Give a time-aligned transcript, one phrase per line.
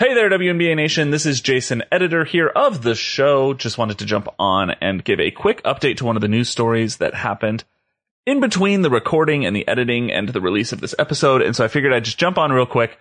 [0.00, 1.10] Hey there, WNBA Nation.
[1.10, 3.52] This is Jason, editor here of the show.
[3.52, 6.48] Just wanted to jump on and give a quick update to one of the news
[6.48, 7.64] stories that happened
[8.24, 11.42] in between the recording and the editing and the release of this episode.
[11.42, 12.96] And so I figured I'd just jump on real quick.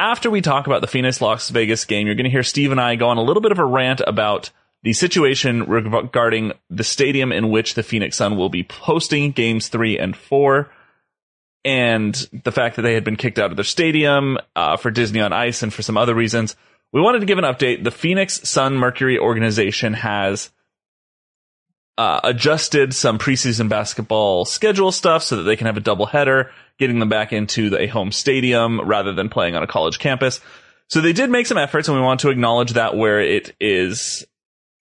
[0.00, 2.80] After we talk about the Phoenix Las Vegas game, you're going to hear Steve and
[2.80, 4.50] I go on a little bit of a rant about
[4.82, 9.96] the situation regarding the stadium in which the Phoenix Sun will be hosting games three
[9.96, 10.72] and four
[11.64, 15.20] and the fact that they had been kicked out of their stadium uh, for Disney
[15.20, 16.56] on Ice and for some other reasons.
[16.92, 17.82] We wanted to give an update.
[17.82, 20.50] The Phoenix Sun Mercury organization has
[21.96, 26.50] uh, adjusted some preseason basketball schedule stuff so that they can have a double header,
[26.78, 30.40] getting them back into a home stadium rather than playing on a college campus.
[30.88, 34.26] So they did make some efforts, and we want to acknowledge that where it is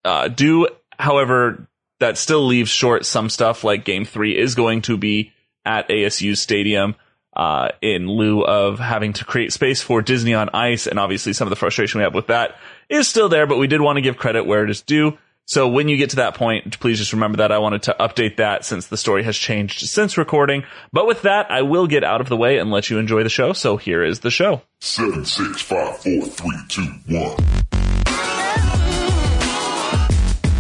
[0.06, 0.68] uh, due.
[0.98, 1.68] However,
[2.00, 5.34] that still leaves short some stuff like Game Three is going to be
[5.70, 6.96] at ASU Stadium
[7.36, 10.88] uh, in lieu of having to create space for Disney on Ice.
[10.88, 12.58] And obviously, some of the frustration we have with that
[12.90, 15.18] is still there, but we did want to give credit where it is due.
[15.46, 18.38] So when you get to that point, please just remember that I wanted to update
[18.38, 20.64] that since the story has changed since recording.
[20.92, 23.30] But with that, I will get out of the way and let you enjoy the
[23.30, 23.54] show.
[23.54, 24.62] So here is the show.
[24.80, 27.38] Seven, six, five, four, three, two, one.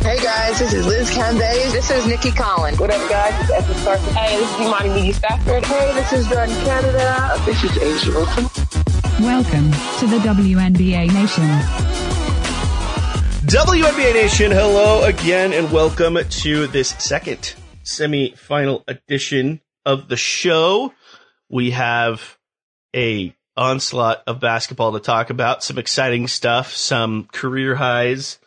[0.02, 1.74] Hey guys, this is Liz Cambage.
[1.74, 2.80] This is Nikki Collins.
[2.80, 3.34] What up, guys?
[3.34, 4.14] This It's Essence Carson.
[4.14, 5.66] Hey, this is Imani McGee-Stafford.
[5.66, 7.36] Hey, this is Jordan Canada.
[7.46, 9.24] This is A'ja Wilson.
[9.26, 11.44] Welcome to the WNBA Nation.
[13.46, 17.54] WNBA Nation, hello again, and welcome to this second
[17.84, 20.94] semi-final edition of the show.
[21.50, 22.38] We have
[22.96, 28.40] a onslaught of basketball to talk about, some exciting stuff, some career highs,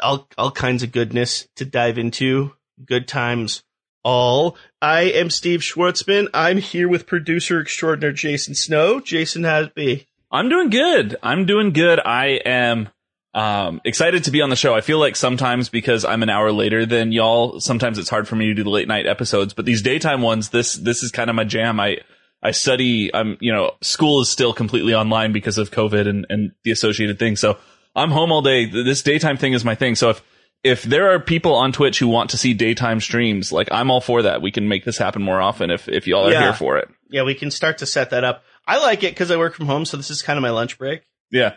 [0.00, 2.52] all all kinds of goodness to dive into.
[2.84, 3.62] Good times
[4.04, 4.56] all.
[4.80, 6.28] I am Steve Schwartzman.
[6.32, 9.00] I'm here with producer extraordinaire Jason Snow.
[9.00, 10.06] Jason has be.
[10.30, 11.16] I'm doing good.
[11.22, 12.00] I'm doing good.
[12.00, 12.88] I am
[13.34, 14.74] um, excited to be on the show.
[14.74, 18.36] I feel like sometimes because I'm an hour later than y'all, sometimes it's hard for
[18.36, 19.54] me to do the late night episodes.
[19.54, 21.80] But these daytime ones, this this is kind of my jam.
[21.80, 21.98] I
[22.42, 23.14] I study.
[23.14, 27.18] I'm you know school is still completely online because of COVID and and the associated
[27.18, 27.40] things.
[27.40, 27.58] So
[27.96, 28.64] I'm home all day.
[28.66, 29.94] This daytime thing is my thing.
[29.94, 30.22] So if
[30.64, 34.00] if there are people on Twitch who want to see daytime streams, like I'm all
[34.00, 34.42] for that.
[34.42, 36.40] We can make this happen more often if if y'all are Yeah.
[36.42, 36.88] here for it.
[37.10, 38.42] Yeah, we can start to set that up.
[38.66, 40.76] I like it because I work from home, so this is kind of my lunch
[40.78, 41.02] break.
[41.30, 41.54] Yeah.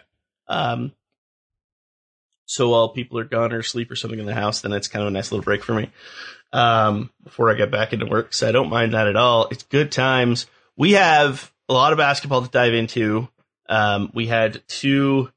[0.48, 0.94] Um,
[2.46, 5.02] so while people are gone or asleep or something in the house, then it's kind
[5.04, 5.90] of a nice little break for me.
[6.54, 9.48] Um, before I get back into work, so I don't mind that at all.
[9.52, 10.48] It's good times.
[10.76, 13.30] We have a lot of basketball to dive into.
[13.70, 15.32] Um, we had two.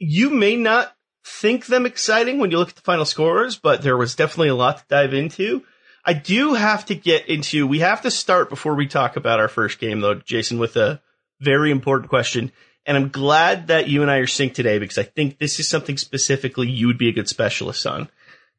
[0.00, 0.92] You may not
[1.24, 4.54] think them exciting when you look at the final scores, but there was definitely a
[4.54, 5.62] lot to dive into.
[6.04, 7.66] I do have to get into.
[7.66, 11.00] We have to start before we talk about our first game, though, Jason, with a
[11.40, 12.50] very important question.
[12.86, 15.68] And I'm glad that you and I are synced today because I think this is
[15.68, 18.08] something specifically you would be a good specialist on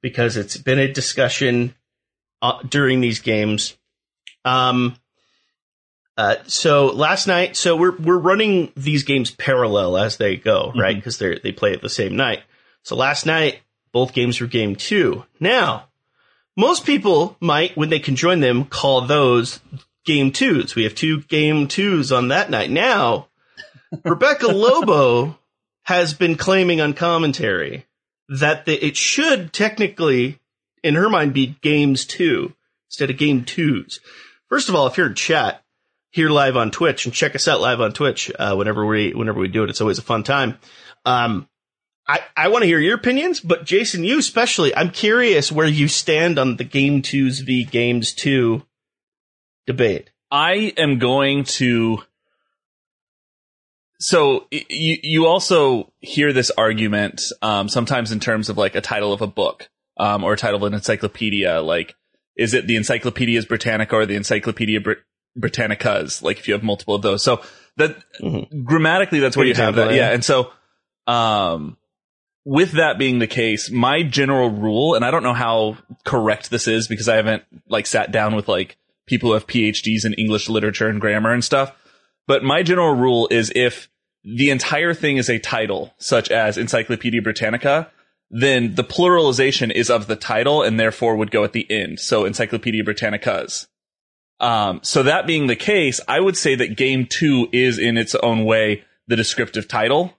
[0.02, 1.74] because it's been a discussion
[2.42, 3.76] uh, during these games.
[4.46, 4.96] Um,
[6.18, 10.96] uh, so last night, so we're we're running these games parallel as they go, right?
[10.96, 12.44] Because they they play at the same night.
[12.84, 13.60] So last night,
[13.92, 15.26] both games were game two.
[15.40, 15.88] Now,
[16.58, 19.60] most people might, when they can join them, call those
[20.06, 20.76] game twos.
[20.76, 22.70] We have two game twos on that night.
[22.70, 23.28] Now,
[24.04, 25.38] Rebecca Lobo
[25.84, 27.86] has been claiming on commentary
[28.30, 30.40] that the, it should technically,
[30.84, 32.54] in her mind, be games two
[32.90, 34.00] instead of game twos.
[34.50, 35.61] First of all, if you're in chat
[36.12, 39.40] here live on Twitch and check us out live on Twitch uh, whenever we whenever
[39.40, 40.60] we do it, it's always a fun time.
[41.06, 41.48] Um,
[42.08, 45.88] I, I want to hear your opinions, but Jason, you especially, I'm curious where you
[45.88, 48.64] stand on the game twos v games two
[49.66, 50.12] debate.
[50.30, 52.04] I am going to.
[54.00, 59.14] So you you also hear this argument um, sometimes in terms of like a title
[59.14, 61.62] of a book um, or a title of an encyclopedia.
[61.62, 61.96] Like,
[62.36, 65.04] is it the Encyclopedias Britannica or the Encyclopedia Brit-
[65.40, 66.22] Britannicas?
[66.22, 67.42] Like, if you have multiple of those, so
[67.78, 67.96] that
[68.64, 69.96] grammatically that's where Good you have example, that.
[69.96, 70.10] yeah.
[70.10, 70.52] Yeah, and so
[71.08, 71.78] um,
[72.46, 76.68] with that being the case, my general rule, and I don't know how correct this
[76.68, 78.78] is because I haven't like sat down with like
[79.08, 81.74] people who have PhDs in English literature and grammar and stuff.
[82.28, 83.90] But my general rule is if
[84.24, 87.90] the entire thing is a title, such as Encyclopedia Britannica,
[88.30, 92.00] then the pluralization is of the title and therefore would go at the end.
[92.00, 93.68] So Encyclopedia Britannicas.
[94.42, 98.16] Um, so that being the case, I would say that game two is in its
[98.16, 100.14] own way the descriptive title.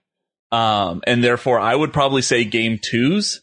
[0.51, 3.41] Um, and therefore I would probably say game twos.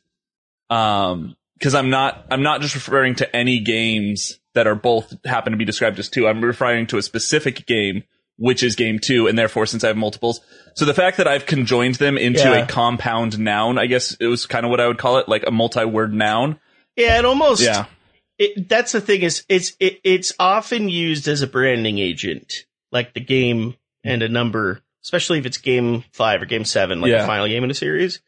[0.70, 5.52] Um, cause I'm not, I'm not just referring to any games that are both happen
[5.52, 6.26] to be described as two.
[6.26, 8.04] I'm referring to a specific game
[8.42, 10.40] which is game two, and therefore since I have multiples.
[10.74, 12.54] So the fact that I've conjoined them into Yeah.
[12.64, 15.44] a compound noun, I guess it was kind of what I would call it, like
[15.46, 16.58] a multi-word noun.
[16.96, 17.62] Yeah, it almost.
[17.62, 17.84] Yeah.
[18.40, 23.12] It, that's the thing is it's it, it's often used as a branding agent, like
[23.12, 27.20] the game and a number, especially if it's game five or game seven, like Yeah.
[27.20, 28.20] the final game in a series.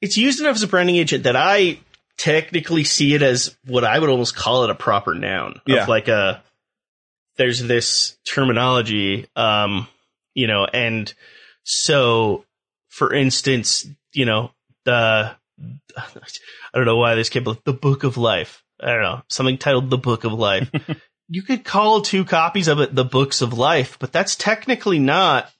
[0.00, 1.78] It's used enough as a branding agent that I
[2.16, 5.60] technically see it as what I would almost call it a proper noun.
[5.66, 5.84] Yeah.
[5.84, 6.42] Of like a
[7.36, 9.86] there's this terminology, um,
[10.34, 11.14] you know, and
[11.62, 12.44] so
[12.88, 14.50] for instance, you know,
[14.84, 15.36] the
[15.96, 16.02] I
[16.74, 17.62] don't know why this came up.
[17.62, 18.64] The Book of Life.
[18.80, 20.70] I don't know something titled The Book of Life.
[21.28, 25.50] you could call two copies of it the Books of Life, but that's technically not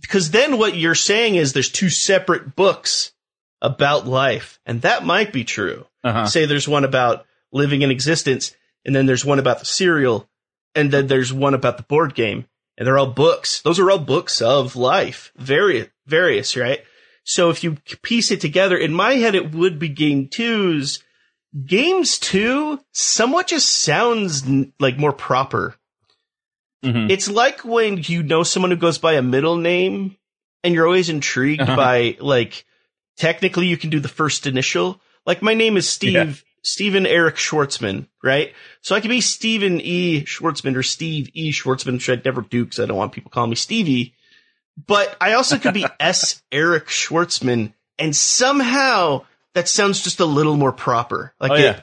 [0.00, 3.12] because then what you're saying is there's two separate books
[3.60, 5.86] about life, and that might be true.
[6.02, 6.26] Uh-huh.
[6.26, 8.54] Say there's one about living in existence,
[8.84, 10.28] and then there's one about the cereal,
[10.74, 12.46] and then there's one about the board game,
[12.76, 13.62] and they're all books.
[13.62, 16.82] Those are all books of life, various, various, right?
[17.24, 21.02] So if you piece it together, in my head, it would be game twos.
[21.66, 25.76] Games two somewhat just sounds n- like more proper.
[26.84, 27.10] Mhm.
[27.10, 30.16] It's like when you know someone who goes by a middle name
[30.62, 31.76] and you're always intrigued Uh-huh.
[31.76, 32.64] by like
[33.16, 35.00] technically you can do the first initial.
[35.26, 36.32] Like my name is Steve Yeah.
[36.62, 38.52] Stephen Eric Schwartzman, right?
[38.80, 40.24] So I could be Stephen E.
[40.24, 41.52] Schwartzman or Steve E.
[41.52, 44.14] Schwartzman, which I'd never do because I don't want people calling me Stevie.
[44.86, 46.42] But I also could be S.
[46.50, 49.24] Eric Schwartzman, and somehow
[49.54, 51.32] that sounds just a little more proper.
[51.40, 51.80] Like Oh, it, yeah.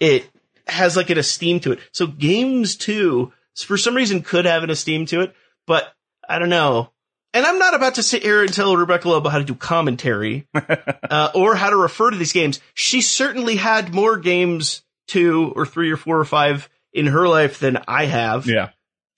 [0.00, 0.30] it
[0.66, 1.78] has like an esteem to it.
[1.92, 5.34] So games too, for some reason, could have an esteem to it,
[5.66, 5.92] but
[6.28, 6.90] I don't know.
[7.34, 10.46] And I'm not about to sit here and tell Rebecca about how to do commentary
[10.54, 12.60] uh, or how to refer to these games.
[12.74, 17.58] She certainly had more games, two or three or four or five in her life
[17.58, 18.70] than I have Yeah.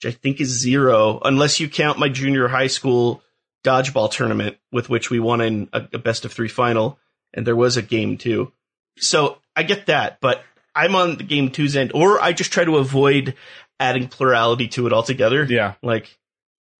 [0.03, 3.21] which I think is zero, unless you count my junior high school
[3.63, 6.97] dodgeball tournament with which we won in a, a best of three final,
[7.37, 8.51] and there was a game two.
[8.97, 10.43] So I get that, but
[10.75, 13.35] I'm on the game two's end, or I just try to avoid
[13.79, 15.43] adding plurality to it altogether.
[15.45, 15.75] Yeah.
[15.81, 16.17] Like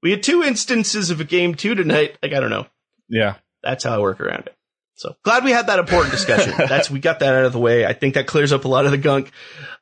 [0.01, 2.17] we had two instances of a game two tonight.
[2.21, 2.65] Like I don't know.
[3.07, 3.35] Yeah.
[3.63, 4.55] That's how I work around it.
[4.95, 6.53] So glad we had that important discussion.
[6.57, 7.85] That's we got that out of the way.
[7.85, 9.31] I think that clears up a lot of the gunk.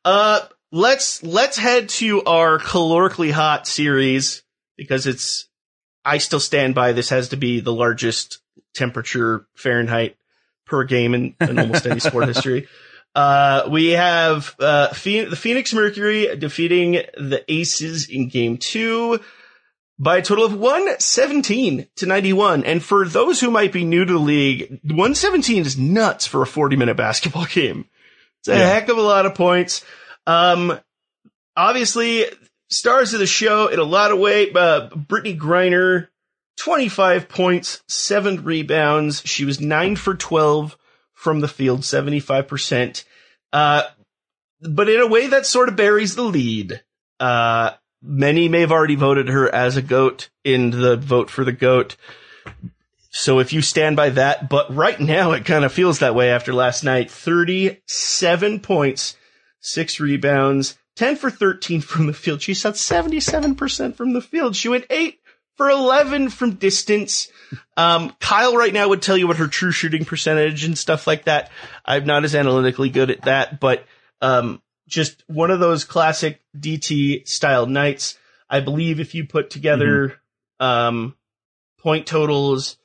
[0.03, 0.41] Uh,
[0.73, 4.43] let's let's head to our calorically hot series
[4.77, 5.47] because it's.
[6.07, 8.39] I still stand by this has to be the largest
[8.75, 10.17] temperature Fahrenheit
[10.65, 12.67] per game in, in almost any sport history.
[13.15, 19.21] Uh, we have uh, Phoen- the Phoenix Mercury defeating the Aces in Game Two
[19.97, 22.65] by a total of 117 to 91.
[22.65, 26.45] And for those who might be new to the league, 117 is nuts for a
[26.45, 27.85] 40 minute basketball game.
[28.39, 28.67] It's a Yeah.
[28.73, 29.85] heck of a lot of points.
[30.27, 30.77] Um,
[31.55, 32.25] obviously,
[32.69, 36.07] stars of the show in a lot of way, uh, Brittney Griner,
[36.57, 39.21] 25 points, seven rebounds.
[39.25, 40.77] She was nine for 12
[41.13, 43.03] from the field, 75%.
[43.51, 43.83] Uh,
[44.61, 46.81] but in a way that sort of buries the lead.
[47.19, 47.71] Uh,
[48.01, 51.95] many may have already voted her as a goat in the vote for the goat.
[53.09, 56.31] So if you stand by that, but right now it kind of feels that way
[56.31, 57.09] after last night.
[57.09, 59.15] 37 points,
[59.61, 62.41] six rebounds, 10 for 13 from the field.
[62.41, 64.55] She shot 77% from the field.
[64.55, 65.19] She went eight
[65.55, 67.29] for 11 from distance.
[67.77, 71.25] Um, Kyle right now would tell you what her true shooting percentage and stuff like
[71.25, 71.51] that.
[71.85, 73.85] I'm not as analytically good at that, but,
[74.21, 78.17] um, just one of those classic DT style nights.
[78.49, 80.19] I believe if you put together,
[80.59, 81.15] um,
[81.79, 82.77] point totals,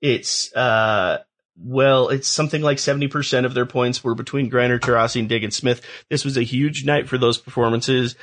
[0.00, 1.22] it's, uh,
[1.58, 5.82] well, it's something like 70% of their points were between Griner, Taurasi, and Diggins Smith.
[6.10, 8.14] This was a huge night for those performances.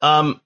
[0.00, 0.40] Um,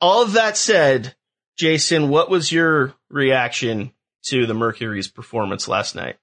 [0.00, 1.14] all of that said,
[1.56, 3.92] Jason, what was your reaction
[4.26, 6.16] to the Mercury's performance last night?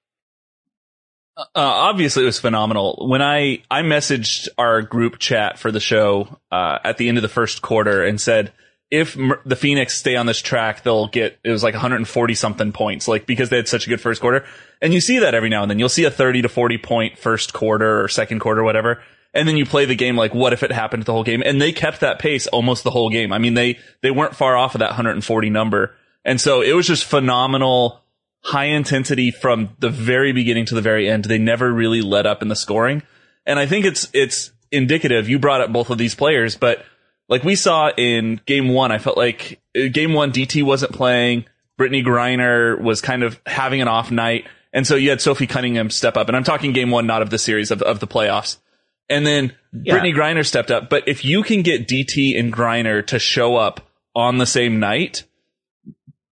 [1.36, 3.06] Uh, obviously, it was phenomenal.
[3.08, 7.22] When I I messaged our group chat for the show uh, at the end of
[7.22, 8.52] the first quarter and said
[8.90, 12.70] if Mer- the Phoenix stay on this track, they'll get it was like 140 something
[12.70, 14.44] points, like because they had such a good first quarter.
[14.80, 15.80] And you see that every now and then.
[15.80, 19.02] You'll see a 30 to 40 point first quarter or second quarter, whatever.
[19.34, 21.42] And then you play the game like, what if it happened the whole game?
[21.44, 23.32] And they kept that pace almost the whole game.
[23.32, 25.94] I mean, they they weren't far off of that 140 number.
[26.24, 28.00] And so it was just phenomenal
[28.44, 31.24] high intensity from the very beginning to the very end.
[31.24, 33.02] They never really let up in the scoring.
[33.46, 35.28] And I think it's, it's indicative.
[35.28, 36.84] You brought up both of these players, but
[37.28, 41.46] like we saw in game one, I felt like uh, game one, DT wasn't playing.
[41.78, 44.46] Brittney Griner was kind of having an off night.
[44.72, 46.28] And so you had Sophie Cunningham step up.
[46.28, 48.58] And I'm talking game one, not of the series, of, of the playoffs.
[49.08, 50.88] And then Brittney Griner stepped up.
[50.88, 53.80] But if you can get DT and Griner to show up
[54.14, 55.24] on the same night,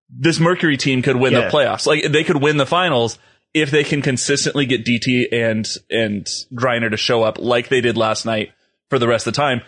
[0.09, 1.43] this Mercury team could win Yeah.
[1.43, 1.87] the playoffs.
[1.87, 3.19] Like they could win the finals
[3.55, 7.97] if they can consistently get DT and and Griner to show up like they did
[7.97, 8.53] last night
[8.89, 9.63] for the rest of the time.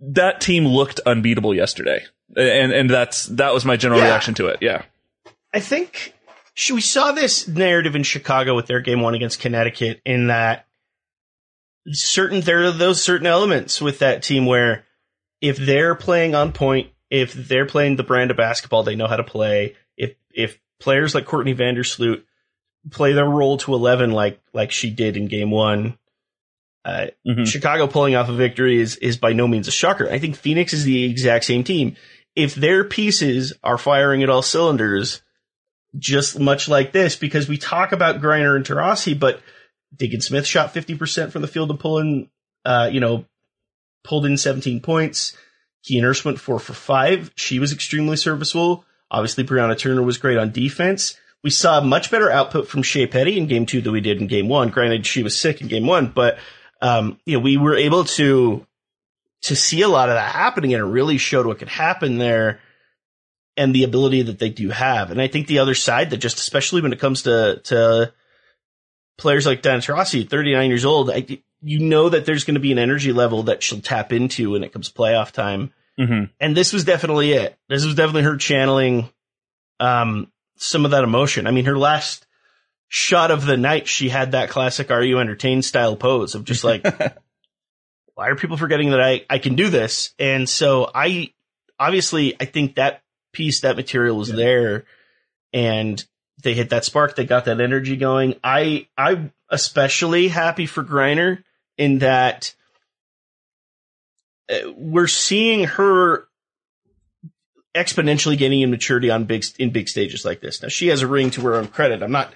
[0.00, 2.04] That team looked unbeatable yesterday,
[2.36, 4.06] and and that's that was my general Yeah.
[4.06, 4.58] reaction to it.
[4.60, 4.82] Yeah,
[5.54, 6.14] I think
[6.72, 10.66] we saw this narrative in Chicago with their game one against Connecticut in that
[11.92, 14.84] certain there are those certain elements with that team where
[15.40, 19.16] if they're playing on point, if they're playing the brand of basketball they know how
[19.16, 22.22] to play, if if players like Courtney Vandersloot
[22.90, 25.98] play their role to eleven like like she did in game one,
[26.84, 27.46] uh, Mhm.
[27.46, 30.10] Chicago pulling off a victory is is by no means a shocker.
[30.10, 31.96] I think Phoenix is the exact same team.
[32.36, 35.22] If their pieces are firing at all cylinders,
[35.98, 39.40] just much like this, because we talk about Griner and Taurasi, but
[39.96, 42.30] Diggin Smith shot 50% from the field and pulling,
[42.64, 43.24] uh, you know,
[44.04, 45.36] pulled in 17 points.
[45.84, 47.32] Kia Nurse went four for five.
[47.36, 48.84] She was extremely serviceable.
[49.10, 51.18] Obviously, Brianna Turner was great on defense.
[51.42, 54.26] We saw much better output from Shey Peddy in game two than we did in
[54.26, 54.70] game one.
[54.70, 56.38] Granted, she was sick in game one, but,
[56.82, 58.66] um, you know, we were able to,
[59.42, 62.60] to see a lot of that happening and it really showed what could happen there
[63.56, 65.10] and the ability that they do have.
[65.10, 68.12] And I think the other side that just, especially when it comes to, to
[69.18, 71.26] players like Diana Taurasi, 39 years old, I,
[71.60, 74.64] you know that there's going to be an energy level that she'll tap into when
[74.64, 75.72] it comes playoff time.
[75.98, 77.58] hmm And this was definitely it.
[77.68, 79.10] This was definitely her channeling,
[79.80, 81.46] um, some of that emotion.
[81.46, 82.26] I mean, her last
[82.88, 86.64] shot of the night, she had that classic Are You Entertained style pose of just
[86.64, 86.84] like,
[88.14, 90.14] why are people forgetting that I, I can do this?
[90.18, 91.32] And so I,
[91.78, 94.84] obviously, I think that piece, that material was there
[95.52, 96.04] and
[96.42, 97.16] they hit that spark.
[97.16, 98.36] They got that energy going.
[98.42, 101.42] I, I'm especially happy for Griner
[101.76, 102.54] in that
[104.50, 106.28] uh, we're seeing her
[107.74, 110.62] exponentially gaining in maturity on big, in big stages like this.
[110.62, 112.02] Now she has a ring to her own credit.
[112.02, 112.32] I'm not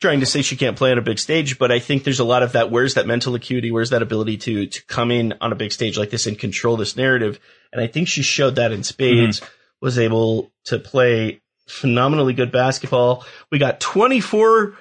[0.00, 2.24] trying to say she can't play on a big stage, but I think there's a
[2.24, 2.70] lot of that.
[2.70, 3.70] Where's that mental acuity?
[3.70, 6.76] Where's that ability to, to come in on a big stage like this and control
[6.76, 7.38] this narrative?
[7.72, 9.42] And I think she showed that in spades,
[9.80, 11.40] was able to play
[11.70, 13.24] phenomenally good basketball.
[13.50, 14.74] We got 24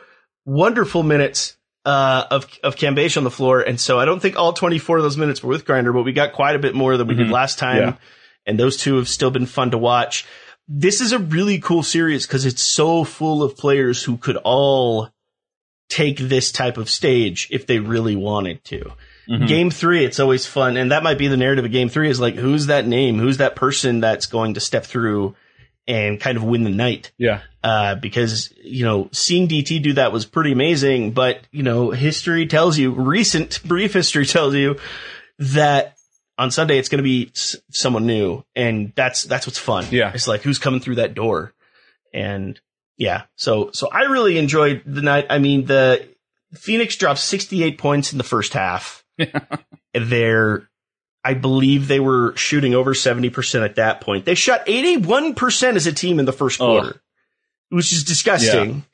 [0.45, 1.55] wonderful minutes
[1.85, 5.03] uh, of of Cambasia on the floor, and so I don't think all 24 of
[5.03, 7.27] those minutes were with Griner, but we got quite a bit more than we did
[7.27, 7.31] Mhm.
[7.31, 7.93] last time, Yeah.
[8.45, 10.25] and those two have still been fun to watch.
[10.67, 15.09] This is a really cool series because it's so full of players who could all
[15.89, 18.91] take this type of stage if they really wanted to.
[19.27, 19.47] Mhm.
[19.47, 22.19] Game three, it's always fun, and that might be the narrative of game three is
[22.19, 23.17] like, who's that name?
[23.19, 25.35] Who's that person that's going to step through
[25.89, 27.11] and kind of win the night?
[27.17, 31.11] yeah, uh, because you know seeing DT do that was pretty amazing.
[31.11, 34.77] But you know, history tells you, recent brief history tells you
[35.39, 35.97] that
[36.37, 39.85] on Sunday it's going to be s- someone new, and that's that's what's fun.
[39.91, 40.11] Yeah.
[40.13, 41.53] it's like who's coming through that door,
[42.13, 42.57] and
[42.97, 43.23] yeah.
[43.35, 45.25] So so I really enjoyed the night.
[45.29, 46.07] I mean, the
[46.53, 49.03] Phoenix dropped sixty eight points in the first half.
[49.93, 50.69] They're
[51.23, 54.25] I believe they were shooting over 70% at that point.
[54.25, 56.65] They shot 81% as a team in the first Oh.
[56.79, 57.01] quarter,
[57.69, 58.85] which is disgusting.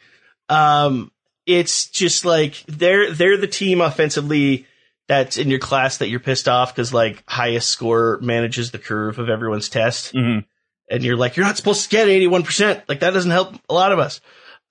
[0.49, 1.11] Um,
[1.45, 4.65] it's just like they're, they're the team offensively
[5.07, 9.19] that's in your class that you're pissed off because like highest score manages the curve
[9.19, 10.11] of everyone's test.
[10.13, 10.39] hmm
[10.89, 12.81] And you're like, you're not supposed to get 81%.
[12.89, 14.19] Like that doesn't help a lot of us.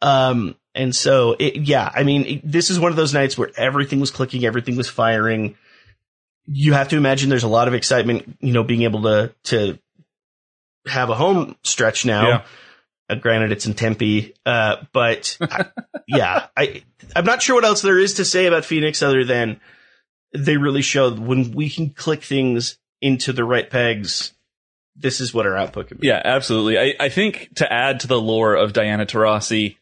[0.03, 3.51] Um, and so it, yeah, I mean, it- this is one of those nights where
[3.57, 5.57] everything was clicking, everything was firing.
[6.47, 9.79] You have to imagine there's a lot of excitement, you know, being able to, to
[10.87, 12.29] have a home stretch now.
[12.29, 12.45] Yeah.
[13.09, 15.67] Uh, granted, it's in Tempe, uh, but I,
[16.09, 16.83] yeah, I
[17.15, 19.61] I'm not sure what else there is to say about Phoenix other than
[20.33, 24.33] they really showed when we can click things into the right pegs.
[24.97, 26.07] This is what our output can be.
[26.07, 26.79] Yeah, absolutely.
[26.79, 29.77] I, I think to add to the lore of Diana Taurasi,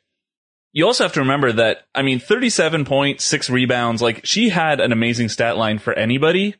[0.72, 4.80] you also have to remember that, I mean, 37 points, six rebounds, like she had
[4.80, 6.56] an amazing stat line for anybody.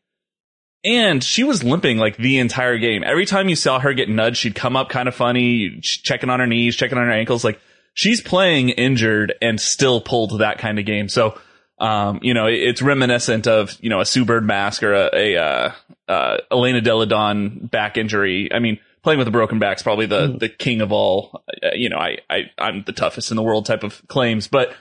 [0.85, 3.05] And she was limping like the entire game.
[3.05, 6.41] Every time you saw her get nudged, she'd come up kind of funny, checking on
[6.41, 7.45] her knees, checking on her ankles.
[7.45, 7.61] Like
[7.95, 11.09] she's playing injured and still pulled that kind of game.
[11.09, 11.39] So,
[11.79, 15.37] um, you know, it's reminiscent of, you know, a Sue Bird mask or a, a
[15.37, 15.73] uh,
[16.09, 18.49] uh, Elena Delle Donne back injury.
[18.53, 21.71] I mean, playing with a broken back is probably the, the king of all, uh,
[21.75, 24.75] you know, I, I, I'm the toughest in the world type of claims, but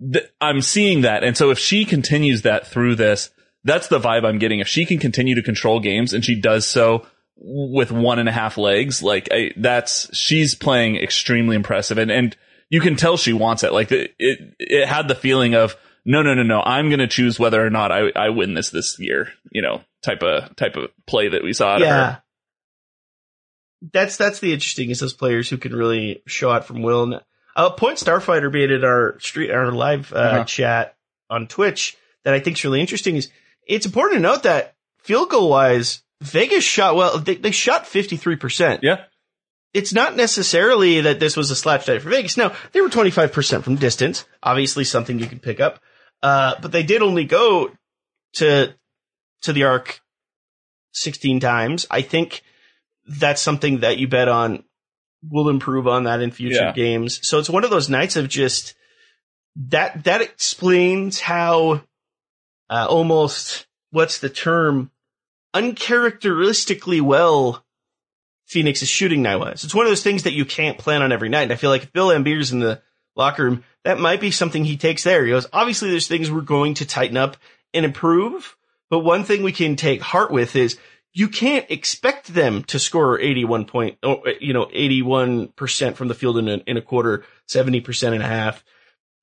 [0.00, 1.22] th- I'm seeing that.
[1.22, 3.30] And so if she continues that through this,
[3.64, 4.60] that's the vibe I'm getting.
[4.60, 7.06] If she can continue to control games and she does so
[7.36, 12.36] with one and a half legs, like I, that's, she's playing extremely impressive and, and
[12.70, 13.72] you can tell she wants it.
[13.72, 17.06] Like it, it, it had the feeling of, no, no, no, no, I'm going to
[17.06, 20.76] choose whether or not I, I win this this year, you know, type of, type
[20.76, 21.82] of play that we saw of
[22.12, 22.22] her.
[23.80, 27.04] That's that's the interesting is those players who can really show out from will.
[27.04, 27.20] And,
[27.54, 30.44] uh, Point Starfighter made it our street our live uh, Uh-huh.
[30.44, 30.96] chat
[31.30, 33.16] on Twitch that I think is really interesting.
[33.16, 33.30] Is
[33.66, 37.18] it's important to note that field goal wise, Vegas shot well.
[37.18, 38.82] They, they shot fifty three percent.
[38.82, 39.04] Yeah.
[39.74, 42.36] It's not necessarily that this was a slouch night for Vegas.
[42.36, 44.24] No, they were twenty five percent from distance.
[44.42, 45.80] Obviously, something you can pick up.
[46.22, 47.70] Uh, but they did only go
[48.34, 48.74] to
[49.42, 50.00] to the arc
[50.92, 51.86] sixteen times.
[51.90, 52.42] I think
[53.08, 54.64] that's something that you bet on
[55.28, 56.72] will improve on that in future Yeah.
[56.72, 57.26] games.
[57.26, 58.74] So it's one of those nights of just
[59.56, 61.82] that that explains how
[62.70, 64.90] uh, almost what's the term
[65.54, 67.64] uncharacteristically well
[68.46, 69.64] Phoenix's shooting night was.
[69.64, 71.42] It's one of those things that you can't plan on every night.
[71.42, 72.80] And I feel like if Bill Laimbeer's in the
[73.14, 75.24] locker room, that might be something he takes there.
[75.24, 77.36] He goes, obviously there's things we're going to tighten up
[77.74, 78.56] and improve,
[78.88, 80.78] but one thing we can take heart with is
[81.12, 86.38] you can't expect them to score 81 point, or, you know, 81% from the field
[86.38, 88.62] in a, in a quarter, 70% and a half.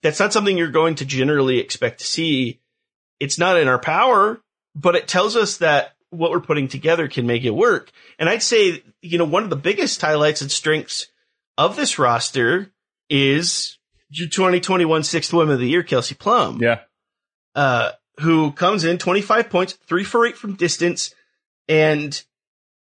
[0.04, 2.60] That's not something you're going to generally expect to see.
[3.20, 4.42] It's not in our power,
[4.76, 7.92] but it tells us that what we're putting together can make it work.
[8.20, 11.08] And I'd say, you know, one of the biggest highlights and strengths
[11.58, 12.72] of this roster
[13.10, 13.78] is
[14.10, 16.80] your 2021 sixth woman of the year, Kelsey Plum Yeah.
[17.56, 21.14] uh, who comes in 25 points, three for eight from distance,
[21.68, 22.22] and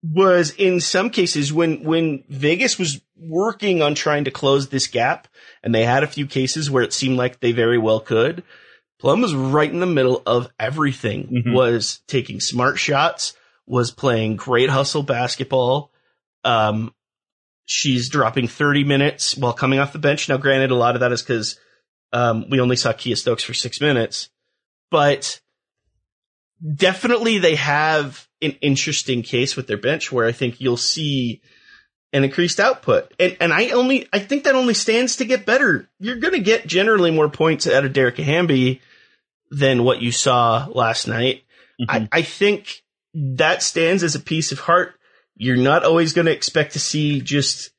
[0.02, 5.28] was in some cases when, when Vegas was working on trying to close this gap,
[5.62, 8.42] and they had a few cases where it seemed like they very well could.
[8.98, 11.54] Plum was right in the middle of everything, Mhm.
[11.54, 13.34] was taking smart shots,
[13.66, 15.92] was playing great hustle basketball.
[16.44, 16.92] Um,
[17.64, 20.28] she's dropping 30 minutes while coming off the bench.
[20.28, 21.58] Now, granted, a lot of that is because,
[22.12, 24.30] um, we only saw Kiah Stokes for six minutes,
[24.90, 25.40] but
[26.62, 31.40] definitely they have an interesting case with their bench where I think you'll see
[32.12, 33.12] an increased output.
[33.18, 35.88] And and I only I think that only stands to get better.
[35.98, 38.80] You're gonna get generally more points out of Dearica Hamby
[39.50, 41.44] than what you saw last night.
[41.80, 41.90] Mm-hmm.
[41.90, 42.82] I, I think
[43.14, 44.94] that stands as a piece of heart.
[45.36, 47.70] You're not always gonna expect to see just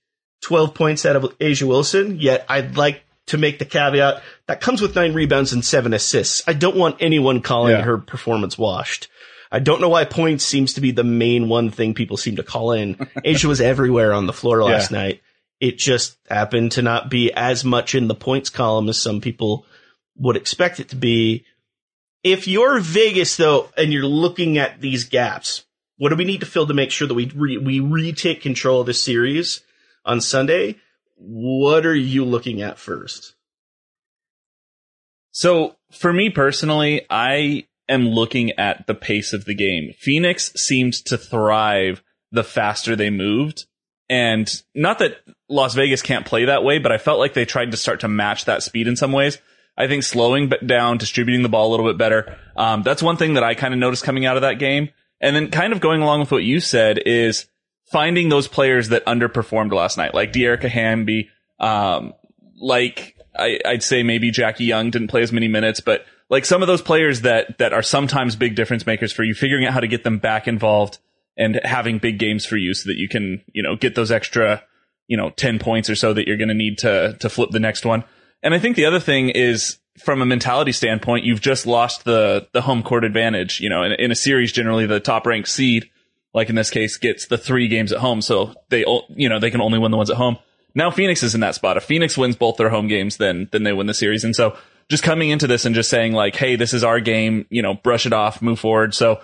[0.42, 4.82] 12 points out of A'ja Wilson, yet I'd like to make the caveat that comes
[4.82, 6.44] with nine rebounds and seven assists.
[6.48, 7.82] I don't want anyone calling Yeah.
[7.84, 9.08] her performance washed.
[9.52, 12.44] I don't know why points seems to be the main one thing people seem to
[12.44, 12.96] call in.
[13.26, 14.98] A'ja was everywhere on the floor last Yeah.
[14.98, 15.22] night.
[15.60, 19.66] It just happened to not be as much in the points column as some people
[20.18, 21.46] would expect it to be.
[22.24, 25.64] If you're Vegas though, and you're looking at these gaps,
[25.98, 28.82] what do we need to fill to make sure that we re- we retake control
[28.82, 29.62] of this series
[30.04, 30.76] on Sunday?
[31.26, 33.36] What are you looking at first?
[35.32, 39.94] So for me personally, I am looking at the pace of the game.
[39.98, 43.66] Phoenix seemed to thrive the faster they moved.
[44.10, 47.72] And not that Las Vegas can't play that way, but I felt like they tried
[47.72, 49.38] to start to match that speed in some ways.
[49.78, 52.38] I think slowing down, distributing the ball a little bit better.
[52.56, 54.90] Um, that's one thing that I kind of noticed coming out of that game.
[55.22, 57.48] And then kind of going along with what you said is
[57.92, 62.14] finding those players that underperformed last night, like Dearica Hamby, um,
[62.60, 66.62] like I, I'd say maybe Jackie Young didn't play as many minutes, but like some
[66.62, 69.80] of those players that that are sometimes big difference makers for you, figuring out how
[69.80, 71.00] to get them back involved
[71.38, 74.64] and having big games for you so that you can, you know, get those extra,
[75.08, 77.60] you know, 10 points or so that you're going to need to to flip the
[77.60, 78.04] next one.
[78.42, 82.48] And I think the other thing is from a mentality standpoint, you've just lost the
[82.52, 83.60] the home court advantage.
[83.60, 85.90] You know, in, in a series, generally the top ranked seed,
[86.34, 89.52] like in this case, gets the three games at home, so they you know they
[89.52, 90.38] can only win the ones at home.
[90.76, 91.78] Now Phoenix is in that spot.
[91.78, 94.24] If Phoenix wins both their home games, then then they win the series.
[94.24, 94.58] And so
[94.90, 97.46] just coming into this and just saying like, hey, this is our game.
[97.50, 98.94] You know, brush it off, move forward.
[98.94, 99.22] So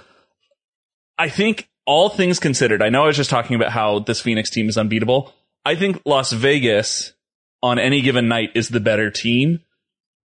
[1.17, 4.50] I think all things considered, I know I was just talking about how this Phoenix
[4.50, 5.34] team is unbeatable.
[5.65, 7.13] I think Las Vegas
[7.62, 9.60] on any given night is the better team.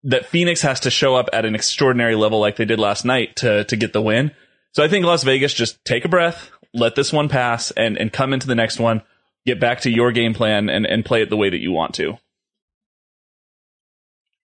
[0.03, 3.36] That Phoenix has to show up at an extraordinary level like they did last night
[3.38, 4.31] to to get the win.
[4.71, 8.12] So I think Las Vegas just take a breath, let this one pass, and and
[8.12, 9.01] come into the next one,
[9.45, 11.95] get back to your game plan and and play it the way that you want
[11.95, 12.17] to.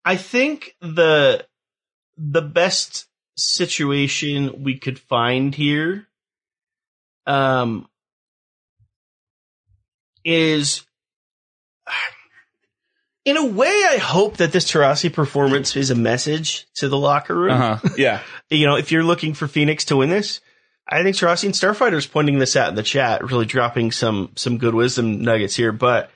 [0.06, 1.46] I think the
[2.18, 6.08] the best situation we could find here
[7.26, 7.88] um
[10.24, 10.86] is
[13.26, 17.36] in a way I hope that this Taurasi performance is a message to the locker
[17.36, 17.52] room.
[17.52, 17.90] Uh huh.
[17.98, 18.22] Yeah.
[18.50, 20.40] You know, if you're looking for Phoenix to win this,
[20.94, 24.58] I think Taurasi and Starfighter's pointing this out in the chat, really dropping some some
[24.58, 25.72] good wisdom nuggets here.
[25.72, 26.12] But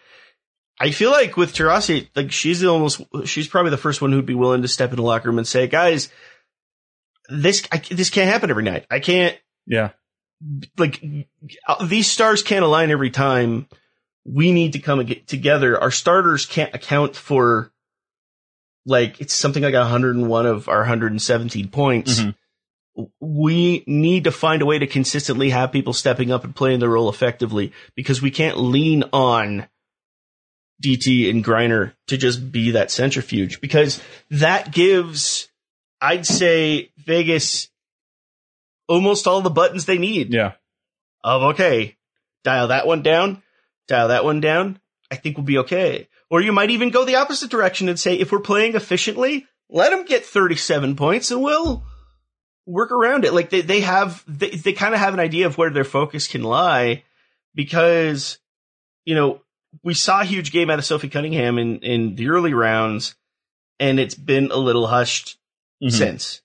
[0.79, 4.25] I feel like with Taurasi, like she's the almost she's probably the first one who'd
[4.25, 6.09] be willing to step in the locker room and say, "Guys,
[7.29, 8.85] this I, this can't happen every night.
[8.91, 9.89] I can't Yeah.
[10.77, 11.03] like
[11.67, 13.67] uh, these stars can't align every time.
[14.25, 15.81] We need to come and get together.
[15.81, 17.71] Our starters can't account for
[18.85, 22.19] like it's something like 101 of our 117 points.
[22.19, 22.35] Mhm.
[23.19, 26.89] We need to find a way to consistently have people stepping up and playing their
[26.89, 29.67] role effectively because we can't lean on
[30.83, 35.47] DT and Griner to just be that centrifuge because that gives,
[36.01, 37.69] I'd say, Vegas
[38.87, 40.53] almost all the buttons they need Yeah.
[41.23, 41.97] of okay,
[42.43, 43.43] dial that one down,
[43.87, 44.79] dial that one down.
[45.11, 46.07] I think we'll be okay.
[46.29, 49.91] Or you might even go the opposite direction and say, if we're playing efficiently, let
[49.91, 51.83] them get 37 points and we'll
[52.67, 53.33] work around it.
[53.33, 56.27] Like they, they have, they, they kind of have an idea of where their focus
[56.27, 57.03] can lie
[57.55, 58.37] because,
[59.05, 59.41] you know,
[59.83, 63.15] we saw a huge game out of Sophie Cunningham in, in the early rounds
[63.79, 65.37] and it's been a little hushed
[65.83, 65.91] Mhm.
[65.91, 66.41] since.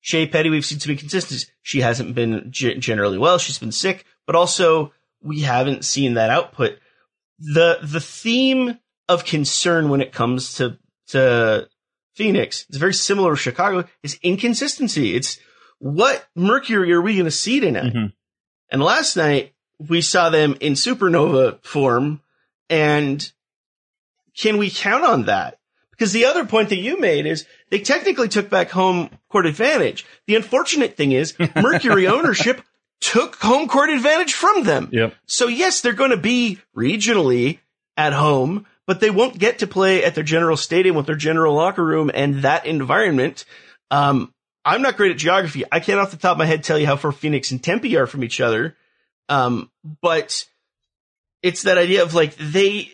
[0.00, 1.50] Shey Peddy, we've seen some inconsistencies.
[1.62, 3.38] She hasn't been g- generally well.
[3.38, 6.78] She's been sick, but also we haven't seen that output.
[7.38, 11.68] The, the theme of concern when it comes to, to
[12.14, 15.16] Phoenix, it's very similar to Chicago, is inconsistency.
[15.16, 15.38] It's
[15.84, 17.92] what Mercury are we going to see tonight?
[17.92, 18.12] Mhm.
[18.70, 22.22] And last night we saw them in supernova form
[22.70, 23.30] and
[24.34, 25.58] can we count on that?
[25.90, 30.06] Because the other point that you made is they technically took back home court advantage.
[30.26, 32.62] The unfortunate thing is Mercury ownership
[33.02, 34.88] took home court advantage from them.
[34.90, 35.14] Yep.
[35.26, 37.58] So yes, they're going to be regionally
[37.98, 41.54] at home, but they won't get to play at their general stadium with their general
[41.54, 43.44] locker room and that environment.
[43.90, 44.33] Um,
[44.64, 45.64] I'm not great at geography.
[45.70, 47.96] I can't off the top of my head tell you how far Phoenix and Tempe
[47.96, 48.76] are from each other.
[49.28, 50.46] Um, but
[51.42, 52.90] it's that idea of like they,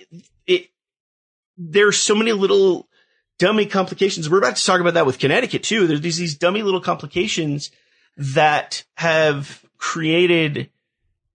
[0.46, 0.68] it,
[1.56, 2.88] there's so many little
[3.38, 4.28] dummy complications.
[4.28, 5.86] We're about to talk about that with Connecticut too.
[5.86, 7.70] There's these, these dummy little complications
[8.16, 10.70] that have created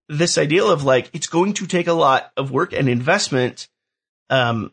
[0.10, 3.70] this ideal of like, it's going to take a lot of work and investment,
[4.30, 4.72] um,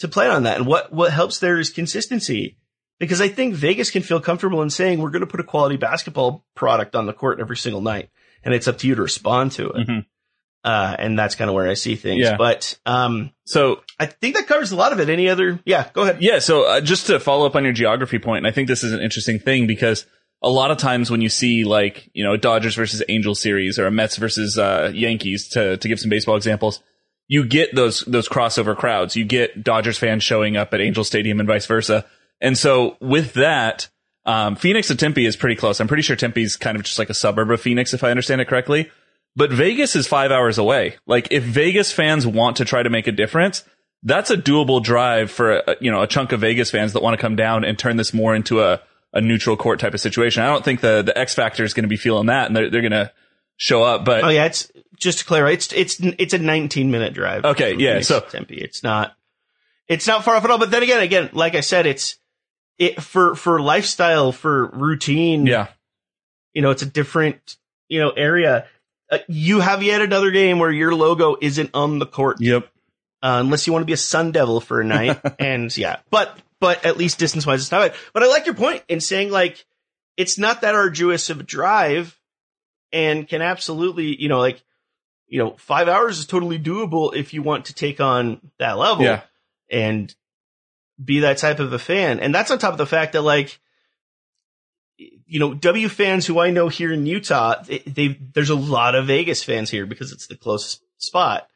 [0.00, 0.58] to plan on that.
[0.58, 2.57] And what, what helps there is consistency
[2.98, 5.76] because I think Vegas can feel comfortable in saying we're going to put a quality
[5.76, 8.10] basketball product on the court every single night.
[8.44, 9.88] And it's up to you to respond to it.
[9.88, 10.06] Mhm.
[10.64, 12.22] Uh, and that's kind of where I see things.
[12.22, 12.36] Yeah.
[12.36, 15.08] But, um, So I think that covers a lot of it.
[15.08, 15.60] Any other?
[15.64, 16.18] Yeah, go ahead.
[16.20, 18.82] Yeah, so uh, just to follow up on your geography point, and I think this
[18.84, 20.04] is an interesting thing because
[20.42, 23.78] a lot of times when you see like, you know, a Dodgers versus Angels series
[23.78, 26.80] or a Mets versus uh, Yankees to to give some baseball examples,
[27.28, 29.16] you get those those crossover crowds.
[29.16, 32.04] You get Dodgers fans showing up at Angel Stadium and vice versa.
[32.40, 33.88] And so with that,
[34.24, 35.80] um, Phoenix to Tempe is pretty close.
[35.80, 38.40] I'm pretty sure Tempe's kind of just like a suburb of Phoenix, if I understand
[38.40, 38.90] it correctly.
[39.34, 40.96] But Vegas is five hours away.
[41.06, 43.64] Like if Vegas fans want to try to make a difference,
[44.02, 47.16] that's a doable drive for a, you know a chunk of Vegas fans that want
[47.16, 48.80] to come down and turn this more into a,
[49.12, 50.42] a neutral court type of situation.
[50.42, 52.70] I don't think the the X factor is going to be feeling that, and they're
[52.70, 53.12] they're going to
[53.56, 54.04] show up.
[54.04, 57.44] But Oh yeah, it's just to clarify, it's it's it's a 19 minute drive.
[57.44, 59.16] Okay, yeah, Phoenix so- Tempe, it's not
[59.86, 60.58] it's not far off at all.
[60.58, 62.16] But then again, again, like I said, it's
[62.78, 65.46] it for for lifestyle, for routine.
[65.46, 65.68] yeah,
[66.54, 67.56] you know, it's a different
[67.88, 68.66] you know area.
[69.10, 72.68] Uh, you have yet another game where your logo isn't on the court, yep,
[73.22, 75.20] uh, unless you want to be a Sun Devil for a night.
[75.38, 77.98] and yeah, but but at least distance wise, it's not bad.
[78.12, 79.64] But I like your point in saying like
[80.16, 82.18] it's not that arduous of a drive,
[82.92, 84.62] and can absolutely you know like
[85.26, 89.04] you know five hours is totally doable if you want to take on that level
[89.04, 89.22] yeah,
[89.70, 90.14] and
[91.02, 92.20] be that type of a fan.
[92.20, 93.58] And that's on top of the fact that like,
[94.96, 98.94] you know, W fans who I know here in Utah, they, they there's a lot
[98.94, 101.48] of Vegas fans here because it's the closest spot.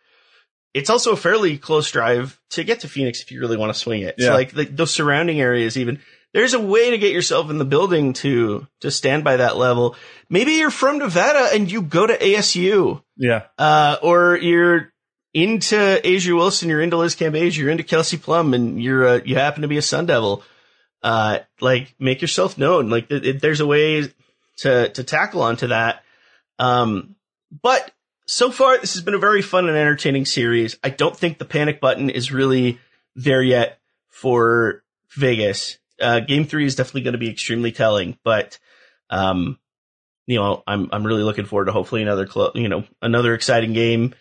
[0.74, 3.78] It's also a fairly close drive to get to Phoenix if you really want to
[3.78, 4.14] swing it.
[4.16, 4.28] Yeah.
[4.28, 6.00] So like the, those surrounding areas, even
[6.32, 9.96] there's a way to get yourself in the building to to stand by that level.
[10.30, 14.91] Maybe you're from Nevada and you go to ASU yeah, uh, or you're
[15.34, 19.36] into A'ja Wilson, you're into Liz Cambage, you're into Kelsey Plum, and you're uh, you
[19.36, 20.42] happen to be a Sun Devil.
[21.02, 22.88] Uh, like make yourself known.
[22.90, 24.08] Like it, it- there's a way
[24.58, 26.02] to to tackle onto that.
[26.58, 27.16] Um,
[27.62, 27.90] but
[28.26, 30.78] so far this has been a very fun and entertaining series.
[30.84, 32.78] I don't think the panic button is really
[33.16, 34.84] there yet for
[35.16, 35.78] Vegas.
[36.00, 38.58] Uh, game three is definitely going to be extremely telling, but
[39.10, 39.58] um,
[40.26, 43.72] you know, I'm I'm really looking forward to hopefully another clo- you know another exciting
[43.72, 44.14] game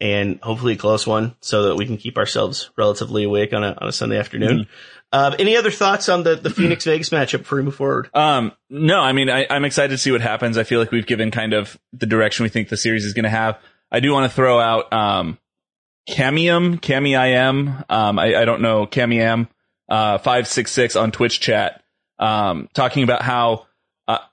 [0.00, 3.76] and hopefully a close one so that we can keep ourselves relatively awake on a
[3.80, 4.66] on a Sunday afternoon.
[5.12, 8.10] Uh, any other thoughts on the the Phoenix Vegas matchup before we move forward?
[8.12, 10.58] Um, no, I mean, I, I'm excited to see what happens.
[10.58, 13.24] I feel like we've given kind of the direction we think the series is going
[13.24, 13.58] to have.
[13.90, 15.38] I do want to throw out, um,
[16.08, 19.48] Camium, Camiim, um, I, I don't know, Camiam,
[19.88, 21.82] uh, 566 on Twitch chat,
[22.18, 23.66] um, talking about how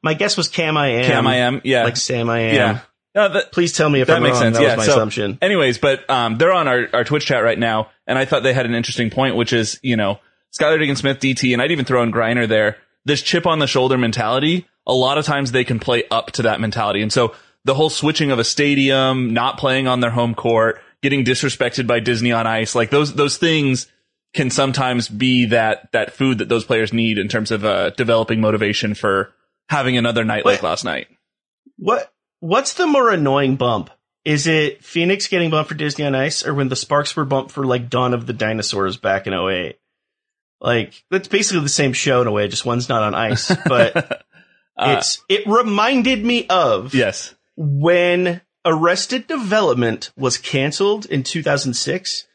[0.01, 2.55] My guess was Cam I am, Cam I am, yeah, like Sam I am.
[2.55, 2.79] yeah,
[3.15, 4.41] No, that, Please tell me if that I'm makes wrong.
[4.41, 4.57] sense.
[4.57, 4.75] That yeah.
[4.75, 5.37] was my so, assumption.
[5.41, 8.53] anyways, but um, they're on our, our Twitch chat right now, and I thought they
[8.53, 10.19] had an interesting point, which is you know
[10.57, 12.77] Skylar Diggins Smith, DT, and I'd even throw in Griner there.
[13.05, 14.67] This chip on the shoulder mentality.
[14.85, 17.89] A lot of times they can play up to that mentality, and so the whole
[17.89, 22.47] switching of a stadium, not playing on their home court, getting disrespected by Disney on
[22.47, 23.87] Ice, like those those things
[24.33, 28.41] can sometimes be that that food that those players need in terms of uh, developing
[28.41, 29.33] motivation for
[29.69, 31.07] having another night like last night.
[31.77, 32.11] What
[32.43, 33.89] What's the more annoying bump?
[34.25, 37.51] Is it Phoenix getting bumped for Disney on Ice, or when the Sparks were bumped
[37.51, 39.79] for like Dawn of the Dinosaurs back in 08?
[40.59, 43.49] Like that's basically the same show in a way, just one's not on ice.
[43.65, 44.25] But
[44.75, 47.33] Uh, it's it reminded me of yes.
[47.55, 52.27] when Arrested Development was canceled in 2006.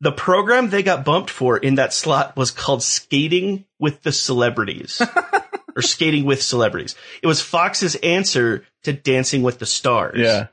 [0.00, 5.02] The program they got bumped for in that slot was called Skating with the Celebrities.
[5.76, 6.94] or Skating with Celebrities.
[7.22, 10.18] It was Fox's answer to Dancing with the Stars.
[10.18, 10.48] Yeah.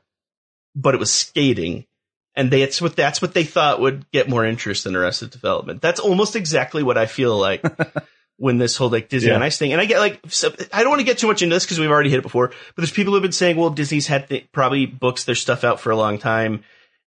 [0.74, 1.86] But it was skating.
[2.34, 5.82] And they, it's what, that's what they thought would get more interest in Arrested Development.
[5.82, 7.64] That's almost exactly what I feel like
[8.36, 9.36] when this whole like Disney Yeah.
[9.36, 9.72] on Ice thing.
[9.72, 11.80] And I get like, so, I don't want to get too much into this because
[11.80, 14.52] we've already hit it before, but there's people who've been saying, well, Disney's had th-
[14.52, 16.62] probably books their stuff out for a long time.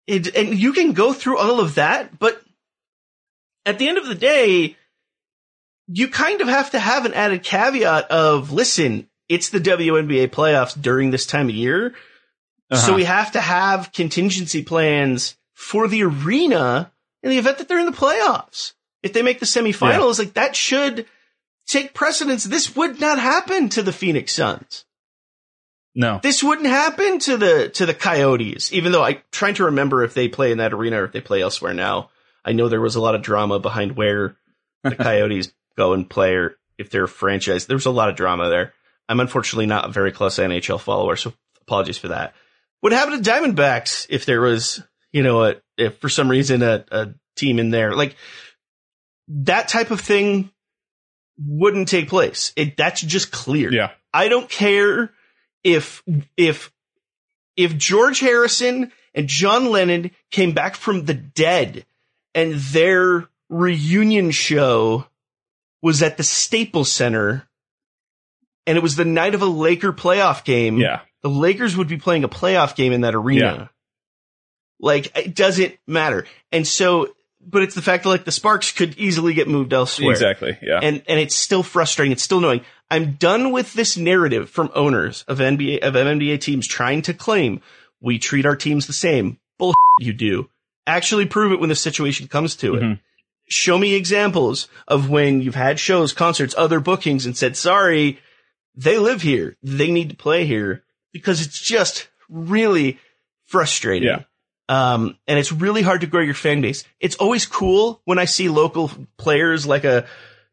[0.07, 2.41] It, and you can go through all of that, but
[3.67, 4.75] at the end of the day,
[5.87, 10.79] you kind of have to have an added caveat of, listen, it's the WNBA playoffs
[10.79, 11.93] during this time of year.
[12.71, 12.93] So Uh-huh.
[12.95, 16.91] we have to have contingency plans for the arena
[17.23, 18.73] in the event that they're in the playoffs.
[19.03, 21.05] If they make the semifinals, like that should
[21.67, 22.43] take precedence.
[22.43, 24.85] This would not happen to the Phoenix Suns.
[25.93, 26.19] No.
[26.23, 30.13] This wouldn't happen to the to the Coyotes, even though I'm trying to remember if
[30.13, 32.09] they play in that arena or if they play elsewhere now.
[32.45, 34.35] I know there was a lot of drama behind where
[34.83, 37.65] the Coyotes go and play or if they're a franchise.
[37.65, 38.73] There was a lot of drama there.
[39.11, 42.33] I'm unfortunately not a very close NHL follower, so apologies for that.
[42.79, 46.85] What happened to Diamondbacks if there was, you know, a, if for some reason a,
[46.89, 48.15] a team in there, like
[49.27, 50.49] that type of thing
[51.37, 52.53] wouldn't take place.
[52.55, 53.69] It, that's just clear.
[53.69, 53.91] Yeah.
[54.13, 55.11] I don't care
[55.61, 56.03] if
[56.37, 56.71] if
[57.57, 61.85] if George Harrison and John Lennon came back from the dead
[62.33, 65.05] and their reunion show
[65.81, 67.45] was at the Staples Center
[68.67, 70.77] and it was the night of a Laker playoff game.
[70.77, 71.01] Yeah.
[71.23, 73.39] The Lakers would be playing a playoff game in that arena.
[73.39, 73.67] Yeah.
[74.79, 76.25] Like it doesn't matter.
[76.51, 80.11] And so but it's the fact that like the Sparks could easily get moved elsewhere
[80.11, 80.57] Exactly.
[80.61, 80.79] Yeah.
[80.81, 82.11] and and it's still frustrating.
[82.11, 82.61] It's still annoying.
[82.89, 87.61] I'm done with this narrative from owners of NBA of NBA teams trying to claim
[88.01, 89.37] we treat our teams the same.
[89.59, 90.49] Bull you do.
[90.87, 92.81] Actually, prove it when the situation comes to it.
[92.81, 92.99] Mhm.
[93.47, 98.19] Show me examples of when you've had shows, concerts, other bookings, and said, "Sorry,
[98.75, 99.57] they live here.
[99.63, 102.99] They need to play here," because it's just really
[103.45, 104.07] frustrating.
[104.07, 104.23] Yeah.
[104.69, 106.85] Um, and it's really hard to grow your fan base.
[106.99, 110.05] It's always cool when I see local players like a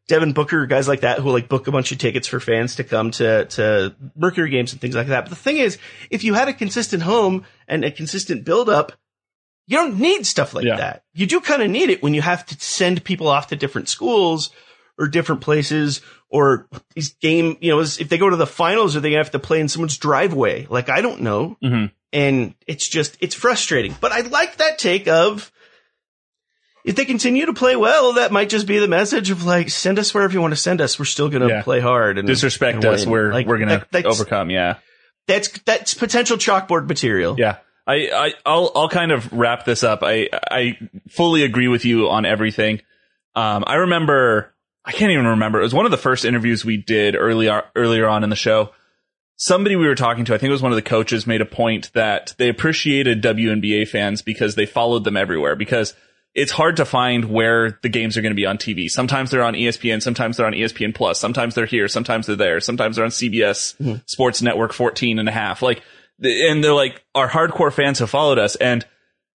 [0.09, 2.83] Devin Booker, guys like that who like book a bunch of tickets for fans to
[2.83, 5.25] come to, to Mercury games and things like that.
[5.25, 5.77] But the thing is,
[6.09, 8.91] if you had a consistent home and a consistent build up,
[9.67, 10.77] you don't need stuff like Yeah.
[10.77, 11.03] that.
[11.13, 13.87] You do kind of need it when you have to send people off to different
[13.87, 14.49] schools
[14.99, 18.99] or different places or these game, you know, if they go to the finals or
[18.99, 20.67] they have to play in someone's driveway.
[20.69, 21.91] Like, I don't know Mhm.
[22.13, 23.95] and it's just it's frustrating.
[23.99, 25.51] But I like that take of
[26.85, 29.99] if they continue to play well, that might just be the message of like send
[29.99, 30.97] us wherever you want to send us.
[30.99, 31.61] We're still going to Yeah.
[31.61, 33.05] play hard and Disrespect and us.
[33.05, 34.49] We're Like, we're gonna that- that's, overcome.
[34.49, 34.75] Yeah.
[35.27, 37.35] That's that's potential chalkboard material.
[37.37, 37.57] Yeah.
[37.87, 39.99] I, I, I'll, I'll kind of wrap this up.
[40.03, 40.77] I, I
[41.09, 42.81] fully agree with you on everything.
[43.35, 44.53] Um, I remember,
[44.85, 45.59] I can't even remember.
[45.59, 48.71] It was one of the first interviews we did earlier, earlier on in the show.
[49.35, 51.45] Somebody we were talking to, I think it was one of the coaches, made a
[51.45, 55.93] point that they appreciated WNBA fans because they followed them everywhere because
[56.35, 58.89] it's hard to find where the games are going to be on TV.
[58.89, 62.59] Sometimes they're on ESPN, sometimes they're on ESPN Plus, sometimes they're here, sometimes they're there,
[62.59, 63.95] sometimes they're on CBS mm-hmm.
[64.05, 65.61] Sports Network 14 and a half.
[65.61, 65.81] Like,
[66.21, 68.85] and they're like, our hardcore fans have followed us and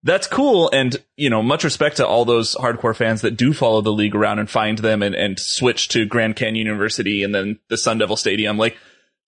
[0.02, 0.70] that's cool.
[0.72, 4.14] And, you know, much respect to all those hardcore fans that do follow the league
[4.14, 7.98] around and find them and, and switch to Grand Canyon University and then the Sun
[7.98, 8.56] Devil Stadium.
[8.56, 8.76] Like,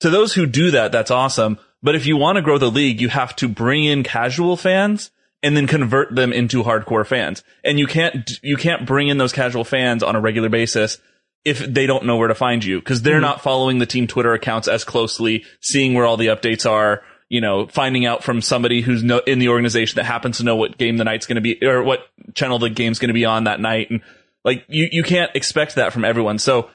[0.01, 1.59] to those who do that, that's awesome.
[1.83, 5.11] But if you want to grow the league, you have to bring in casual fans
[5.43, 7.43] and then convert them into hardcore fans.
[7.65, 10.99] And you can't, you can't bring in those casual fans on a regular basis
[11.45, 13.23] if they don't know where to find you because they're mm-hmm.
[13.23, 17.03] not following the team Twitter accounts as closely, seeing where all the updates are,
[17.33, 20.57] you know, finding out from somebody who's no, in the organization that happens to know
[20.57, 22.01] what game the night's going to be or what
[22.35, 23.91] channel the game's going to be on that night.
[23.91, 24.03] And
[24.45, 26.39] like, you, you can't expect that from everyone.
[26.39, 26.69] So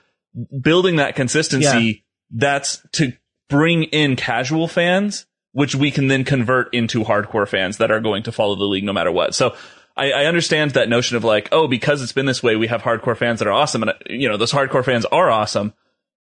[0.59, 3.13] building that consistency, that's to
[3.49, 8.21] bring in casual fans which we can then convert into hardcore fans that are going
[8.21, 9.33] to follow the league no matter what.
[9.33, 9.55] So
[9.95, 12.83] I, I understand that notion of like, oh, because it's been this way, we have
[12.83, 13.81] hardcore fans that are awesome.
[13.81, 15.73] And, uh, you know, those hardcore fans are awesome.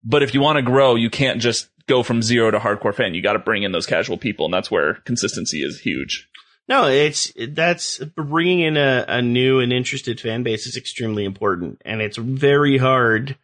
[0.04, 3.14] But if you want to grow, you can't just go from zero to hardcore fan.
[3.14, 4.46] You got to bring in those casual people.
[4.46, 6.30] And that's where consistency is huge.
[6.70, 11.82] No, it's that's bringing in a, a new and interested fan base is extremely important,
[11.84, 13.36] and it's very hard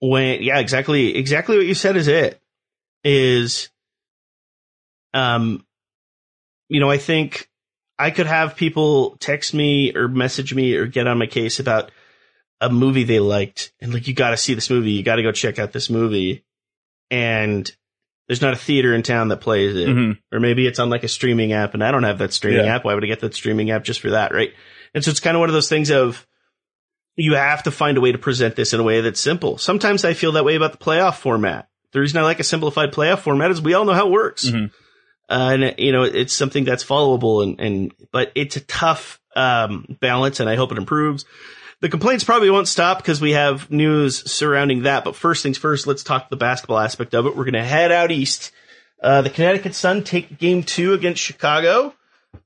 [0.00, 2.38] when yeah, exactly exactly what you said is it
[3.02, 3.70] is
[5.14, 5.64] um
[6.68, 7.48] you know, I think
[7.98, 11.90] I could have people text me or message me or get on my case about
[12.60, 15.22] a movie they liked and like you got to see this movie, you got to
[15.22, 16.44] go check out this movie
[17.10, 17.70] and
[18.28, 19.88] there's not a theater in town that plays it.
[19.88, 20.18] Mhm.
[20.32, 22.74] Or maybe it's on like a streaming app and I don't have that streaming Yeah.
[22.76, 22.84] app.
[22.84, 24.32] Why would I get that streaming app just for that?
[24.34, 24.52] Right.
[24.94, 26.26] And so it's kind of one of those things of
[27.14, 29.58] you have to find a way to present this in a way that's simple.
[29.58, 31.68] Sometimes I feel that way about the playoff format.
[31.92, 34.44] The reason I like a simplified playoff format is we all know how it works.
[34.46, 34.70] Mhm.
[35.28, 39.96] Uh, and you know, it's something that's followable and, and, but it's a tough, um,
[40.00, 41.24] balance and I hope it improves.
[41.86, 45.04] The complaints probably won't stop because we have news surrounding that.
[45.04, 47.36] But first things first, let's talk the basketball aspect of it.
[47.36, 48.50] We're going to head out east.
[49.00, 51.94] Uh, the Connecticut Sun take game two against Chicago.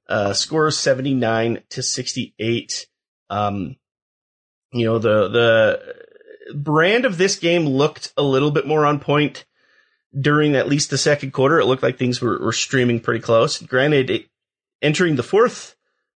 [0.06, 2.86] Uh, scores 79 to 68.
[3.30, 3.76] Um,
[4.72, 9.46] you know, the, the brand of this game looked a little bit more on point
[10.14, 11.58] during at least the second quarter.
[11.60, 13.58] It looked like things were, were streaming pretty close.
[13.58, 14.26] Granted, it,
[14.82, 15.76] entering the fourth,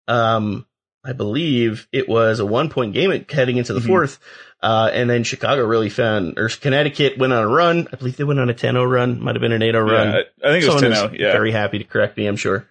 [0.08, 0.66] um,
[1.04, 3.86] I believe it was a one point game heading into the Mhm.
[3.86, 4.18] fourth.
[4.62, 7.88] Uh, and then Chicago really found, or Connecticut went on a run.
[7.92, 9.20] I believe they went on a 10-0 run.
[9.20, 10.08] Might have been an 8-0 run.
[10.08, 11.32] Yeah, I, I think it was Someone 10 is Yeah.
[11.32, 12.68] very happy to correct me, I'm sure.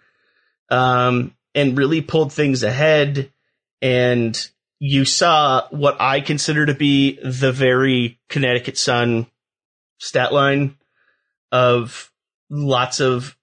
[0.70, 3.30] Um, and really pulled things ahead.
[3.82, 4.40] And
[4.80, 9.28] you saw what I consider to be the very Connecticut Sun
[10.00, 10.78] stat line
[11.52, 12.10] of
[12.50, 13.36] lots of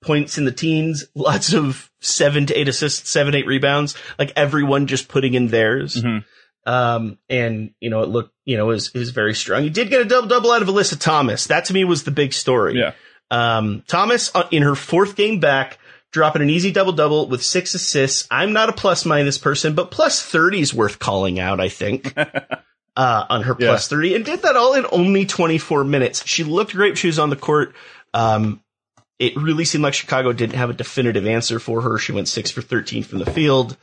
[0.00, 4.86] points in the teens, lots of seven to eight assists, seven, eight rebounds, like everyone
[4.86, 5.96] just putting in theirs.
[5.96, 6.24] Mhm.
[6.66, 9.62] Um, and you know, it looked, you know, it was, it was very strong.
[9.62, 11.46] He did get a double double out of Alyssa Thomas.
[11.48, 12.78] That to me was the big story.
[12.78, 12.92] Yeah.
[13.30, 15.78] Um, Thomas uh, in her fourth game back,
[16.12, 18.26] dropping an easy double double with six assists.
[18.30, 22.14] I'm not a plus minus person, but plus 30 is worth calling out, I think.
[22.96, 23.70] Uh, on her Yeah.
[23.70, 26.24] plus 30 and did that all in only 24 minutes.
[26.28, 26.96] She looked great.
[26.96, 27.74] She was on the court.
[28.12, 28.62] Um,
[29.26, 31.98] it really seemed like Chicago didn't have a definitive answer for her.
[31.98, 33.76] She went six for 13 from the field.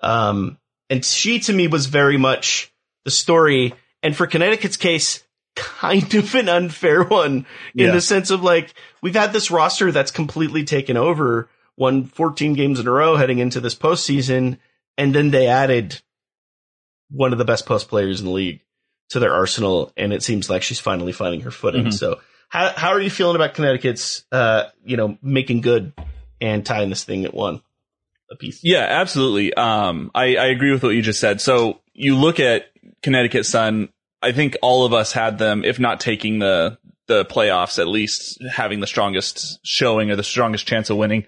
[0.00, 0.58] Um,
[0.90, 2.72] and she to me was very much
[3.04, 3.74] the story.
[4.02, 5.22] And for Connecticut's case,
[5.56, 7.92] kind of an unfair one in Yeah.
[7.92, 12.80] the sense of like, we've had this roster that's completely taken over, won 14 games
[12.80, 14.58] in a row heading into this postseason.
[14.98, 16.00] And then they added
[17.10, 18.62] one of the best post players in the league
[19.10, 19.92] to their arsenal.
[19.96, 21.86] And it seems like she's finally finding her footing.
[21.86, 21.92] Mhm.
[21.94, 22.20] So
[22.52, 25.94] how, how are you feeling about Connecticut's, uh, you know, making good
[26.38, 27.62] and tying this thing at one
[28.30, 28.62] a piece?
[28.62, 29.54] Yeah, absolutely.
[29.54, 31.40] Um, I, I agree with what you just said.
[31.40, 32.66] So you look at
[33.02, 33.88] Connecticut Sun.
[34.20, 38.42] I think all of us had them, if not taking the the playoffs, at least
[38.50, 41.24] having the strongest showing or the strongest chance of winning.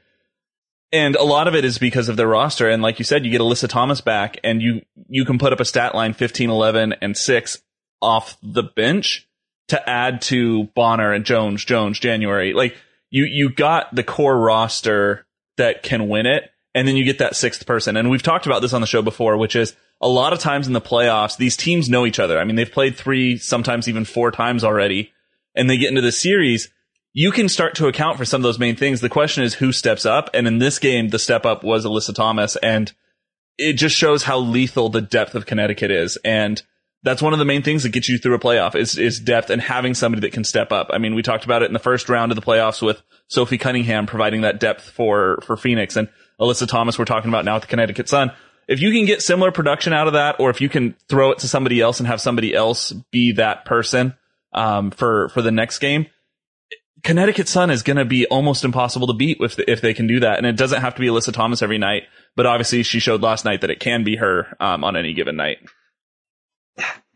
[0.92, 2.68] And a lot of it is because of their roster.
[2.68, 5.58] And like you said, you get Alyssa Thomas back and you, you can put up
[5.58, 7.60] a stat line 15, 11 and six
[8.00, 9.26] off the bench
[9.68, 12.52] to add to Bonner and Jones, Jones, January.
[12.52, 12.76] Like
[13.10, 16.50] you, you got the core roster that can win it.
[16.76, 17.96] And then you get that sixth person.
[17.96, 20.66] And we've talked about this on the show before, which is a lot of times
[20.66, 22.38] in the playoffs, these teams know each other.
[22.38, 25.12] I mean, they've played three, sometimes even four times already
[25.54, 26.70] and they get into the series.
[27.12, 29.00] You can start to account for some of those main things.
[29.00, 30.30] The question is who steps up.
[30.34, 32.56] And in this game, the step up was Alyssa Thomas.
[32.56, 32.92] And
[33.56, 36.18] it just shows how lethal the depth of Connecticut is.
[36.24, 36.60] And
[37.04, 39.50] that's one of the main things that gets you through a playoff is, is depth
[39.50, 40.88] and having somebody that can step up.
[40.90, 43.58] I mean, we talked about it in the first round of the playoffs with Sophie
[43.58, 46.08] Cunningham providing that depth for, for Phoenix and
[46.40, 48.32] Alyssa Thomas we're talking about now with the Connecticut Sun.
[48.66, 51.40] If you can get similar production out of that, or if you can throw it
[51.40, 54.14] to somebody else and have somebody else be that person,
[54.54, 56.06] um, for, for the next game,
[57.02, 60.20] Connecticut Sun is going to be almost impossible to beat if, if they can do
[60.20, 60.38] that.
[60.38, 62.04] And it doesn't have to be Alyssa Thomas every night,
[62.34, 65.36] but obviously she showed last night that it can be her, um, on any given
[65.36, 65.58] night.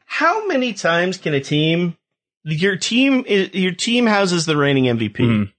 [0.04, 1.96] How many times can a team,
[2.44, 5.16] your team, your team houses the reigning MVP?
[5.24, 5.52] Mhm.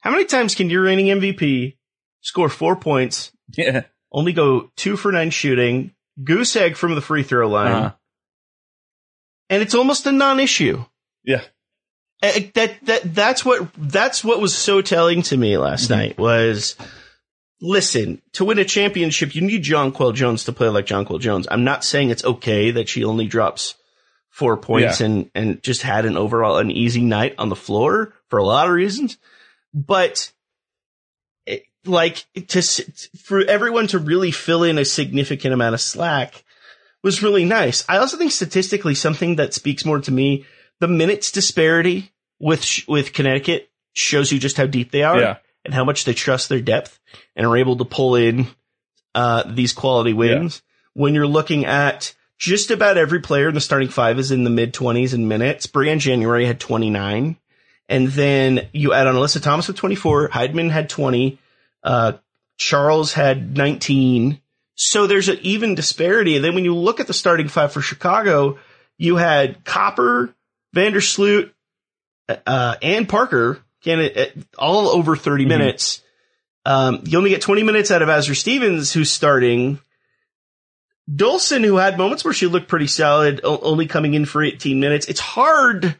[0.00, 1.76] How many times can your reigning MVP
[2.20, 3.82] score four points, Yeah.
[4.12, 7.92] only go two for nine shooting, goose egg from the free throw line, Uh-huh.
[9.48, 10.84] and it's almost a non-issue?
[11.24, 11.42] Yeah.
[12.22, 15.98] Uh, that that that's what that's what was so telling to me last Mm-hmm.
[16.00, 16.76] night was
[17.60, 21.46] listen to win a championship you need Jonquel Jones to play like Jonquel Jones.
[21.50, 23.74] I'm not saying it's okay that she only drops
[24.30, 25.06] four points Yeah.
[25.06, 28.66] and and just had an overall an easy night on the floor for a lot
[28.68, 29.18] of reasons.
[29.74, 30.32] but
[31.46, 32.62] it, like to
[33.18, 36.44] for everyone to really fill in a significant amount of slack
[37.02, 37.84] was really nice.
[37.88, 40.44] I also think statistically something that speaks more to me,
[40.80, 45.36] the minutes disparity with with Connecticut shows you just how deep they are Yeah.
[45.64, 46.98] And how much they trust their depth
[47.36, 48.46] and are able to pull in
[49.14, 50.62] uh, these quality wins.
[50.94, 54.50] When you're looking at just about every player in the starting five is in the
[54.50, 55.66] mid 20s in minutes.
[55.66, 57.36] Briann January had 29.
[57.88, 60.30] And then you add on Alyssa Thomas with 24.
[60.30, 61.38] Hiedeman had 20.
[61.82, 62.12] Uh,
[62.56, 64.40] Charles had 19.
[64.74, 66.36] So there's an even disparity.
[66.36, 68.58] And then when you look at the starting five for Chicago,
[68.96, 70.34] you had Copper,
[70.74, 71.50] Vandersloot,
[72.46, 76.02] uh, and Parker, can it, all over 30 minutes.
[76.66, 79.80] Um, you only get 20 minutes out of Azurá Stevens, who's starting.
[81.10, 85.06] Dolson, who had moments where she looked pretty solid, only coming in for 18 minutes.
[85.08, 85.96] It's hard.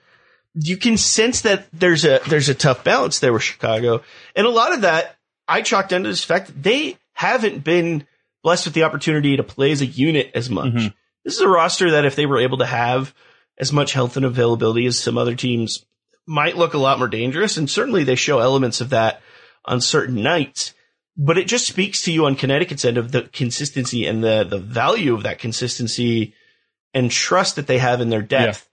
[0.54, 4.02] You can sense that there's a there's a tough balance there with Chicago,
[4.36, 5.16] and a lot of that
[5.48, 8.06] I chalked down to this fact that they haven't been
[8.42, 10.74] blessed with the opportunity to play as a unit as much.
[11.24, 13.14] This is a roster that if they were able to have
[13.58, 15.84] as much health and availability as some other teams
[16.30, 19.20] might look a lot more dangerous, and certainly they show elements of that
[19.64, 20.72] on certain nights.
[21.16, 24.58] But it just speaks to you on Connecticut's end of the consistency and the the
[24.58, 26.34] value of that consistency
[26.94, 28.68] and trust that they have in their depth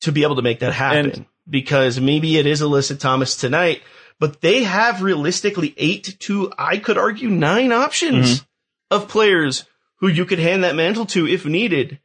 [0.00, 1.10] to be able to make that happen.
[1.10, 3.82] And- because maybe it is Alyssa Thomas tonight,
[4.20, 8.94] but they have realistically eight to I could argue nine options mm-hmm.
[8.94, 9.64] of players
[9.96, 11.98] who you could hand that mantle to if needed,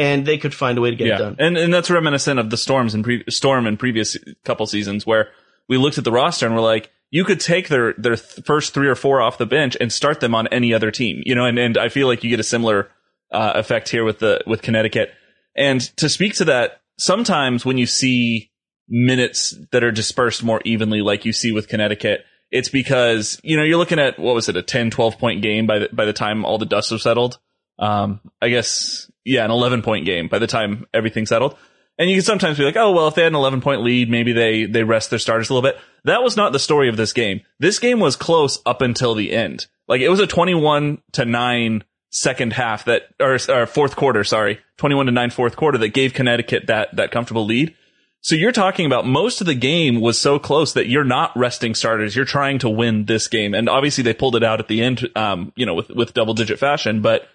[0.00, 1.36] and they could find a way to get it done.
[1.38, 5.28] And and that's reminiscent of the storms in pre- storm in previous couple seasons where
[5.68, 8.72] we looked at the roster and we're like, you could take their their th- first
[8.72, 11.44] three or four off the bench and start them on any other team, you know.
[11.44, 12.90] And and I feel like you get a similar
[13.30, 15.12] uh, effect here with the with Connecticut.
[15.54, 18.50] And to speak to that, sometimes when you see
[18.88, 23.64] minutes that are dispersed more evenly, like you see with Connecticut, it's because you know
[23.64, 26.14] you're looking at what was it a 10, 12 point game by the by the
[26.14, 27.38] time all the dust was settled.
[27.78, 31.56] Um, I guess yeah, an 11 point game by the time everything settled.
[31.98, 34.10] And you can sometimes be like, oh well, if they had an 11 point lead,
[34.10, 35.78] maybe they they rest their starters a little bit.
[36.04, 37.42] That was not the story of this game.
[37.58, 39.66] This game was close up until the end.
[39.86, 44.60] Like it was a 21 to 9 second half that or, or fourth quarter, sorry,
[44.78, 47.74] 21 to 9 fourth quarter that gave Connecticut that that comfortable lead.
[48.22, 51.74] So you're talking about most of the game was so close that you're not resting
[51.74, 52.14] starters.
[52.14, 53.54] You're trying to win this game.
[53.54, 56.34] And obviously they pulled it out at the end, um, you know, with, with double
[56.34, 57.28] digit fashion, but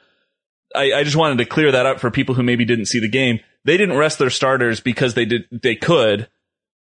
[0.76, 3.10] I, I just wanted to clear that up for people who maybe didn't see the
[3.10, 3.40] game.
[3.64, 6.28] They didn't rest their starters because they did, they could.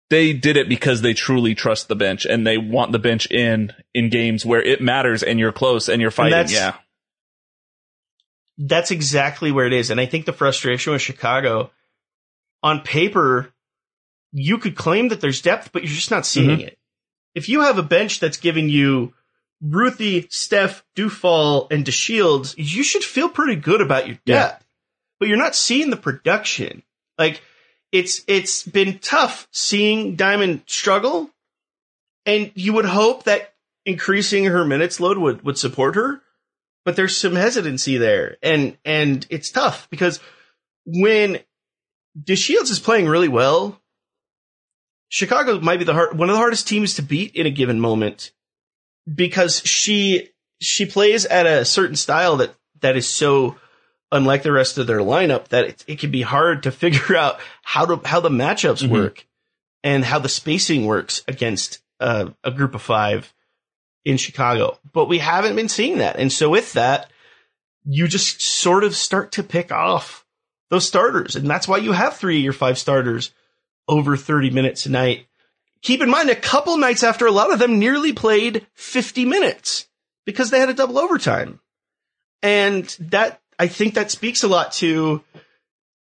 [0.08, 3.72] They did it because they truly trust the bench and they want the bench in,
[3.94, 6.32] in games where it matters and you're close and you're fighting.
[6.32, 6.74] that's- yeah.
[8.58, 9.90] That's exactly where it is.
[9.90, 11.70] And I think the frustration with Chicago,
[12.62, 13.52] on paper,
[14.32, 16.66] you could claim that there's depth, but you're just not seeing Mhm.
[16.66, 16.78] it.
[17.34, 19.14] If you have a bench that's giving you
[19.62, 24.56] Ruthie, Steph, Dufall, and DeShields, you should feel pretty good about your Yeah.
[25.18, 26.82] But you're not seeing the production.
[27.18, 27.42] Like
[27.92, 31.30] it's it's been tough seeing Diamond struggle,
[32.24, 33.52] and you would hope that
[33.84, 36.22] increasing her minutes load would would support her.
[36.86, 40.20] But there's some hesitancy there, and and it's tough because
[40.86, 41.40] when
[42.18, 43.78] DeShields is playing really well,
[45.10, 47.78] Chicago might be the hard, one of the hardest teams to beat in a given
[47.78, 48.32] moment
[49.12, 50.30] because she
[50.60, 53.56] she plays at a certain style that that is so
[54.12, 57.40] unlike the rest of their lineup that it, it can be hard to figure out
[57.62, 58.90] how to how the matchups Mhm.
[58.90, 59.26] work
[59.82, 63.32] and how the spacing works against uh, a group of five
[64.04, 64.78] in Chicago.
[64.92, 67.10] But we haven't been seeing that, and so with that,
[67.84, 70.24] you just sort of start to pick off
[70.70, 73.32] those starters, and that's why you have three of your five starters
[73.88, 75.26] over 30 minutes a night.
[75.82, 79.88] Keep in mind, a couple nights after a lot of them nearly played 50 minutes
[80.26, 81.60] because they had a double overtime.
[82.42, 85.22] And that, I think that speaks a lot to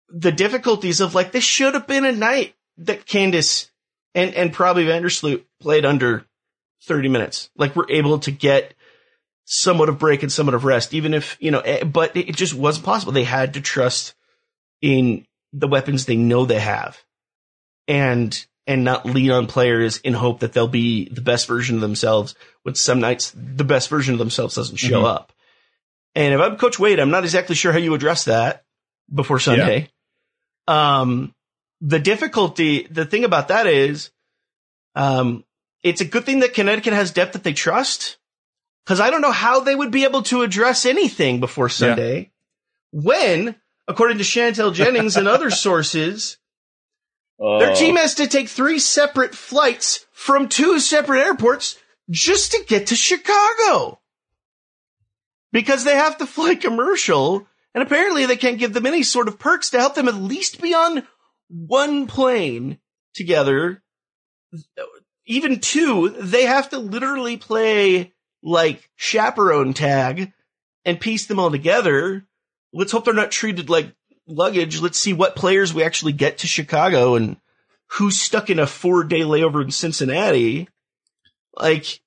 [0.10, 3.72] the difficulties of like, this should have been a night that Candace
[4.16, 6.26] and, and probably Vandersloot played under
[6.84, 7.50] 30 minutes.
[7.56, 8.74] Like we're able to get
[9.46, 12.54] somewhat of break and somewhat of rest, even if, you know, eh, but it just
[12.54, 13.14] wasn't possible.
[13.14, 14.16] They had to trust
[14.82, 17.02] in the weapons they know they have
[17.88, 21.82] and and not lean on players in hope that they'll be the best version of
[21.82, 25.08] themselves when some nights the best version of themselves doesn't show Mhm.
[25.10, 25.32] up.
[26.14, 28.66] And if I'm Coach Wade, I'm not exactly sure how you address that
[29.14, 29.90] before Sunday.
[30.68, 31.34] Um,
[31.80, 34.12] the difficulty, the thing about that is,
[34.96, 35.46] um,
[35.84, 38.18] it's a good thing that Connecticut has depth that they trust.
[38.86, 42.32] Cause I don't know how they would be able to address anything before Sunday
[42.92, 43.56] when,
[43.88, 46.38] according to Chantel Jennings and other sources,
[47.40, 47.76] Their Oh.
[47.76, 51.78] team has to take three separate flights from two separate airports
[52.10, 54.00] just to get to Chicago.
[55.52, 59.40] Because they have to fly commercial, and apparently they can't give them any sort of
[59.40, 61.08] perks to help them at least be on
[61.48, 62.80] one plane
[63.14, 63.84] together.
[65.26, 70.32] Even two, they have to literally play like chaperone tag
[70.86, 72.26] and piece them all together.
[72.74, 73.94] Let's hope they're not treated like
[74.28, 74.82] luggage.
[74.82, 77.38] Let's see what players we actually get to Chicago and
[77.92, 80.68] who's stuck in a four day layover in Cincinnati.
[81.56, 82.02] Like,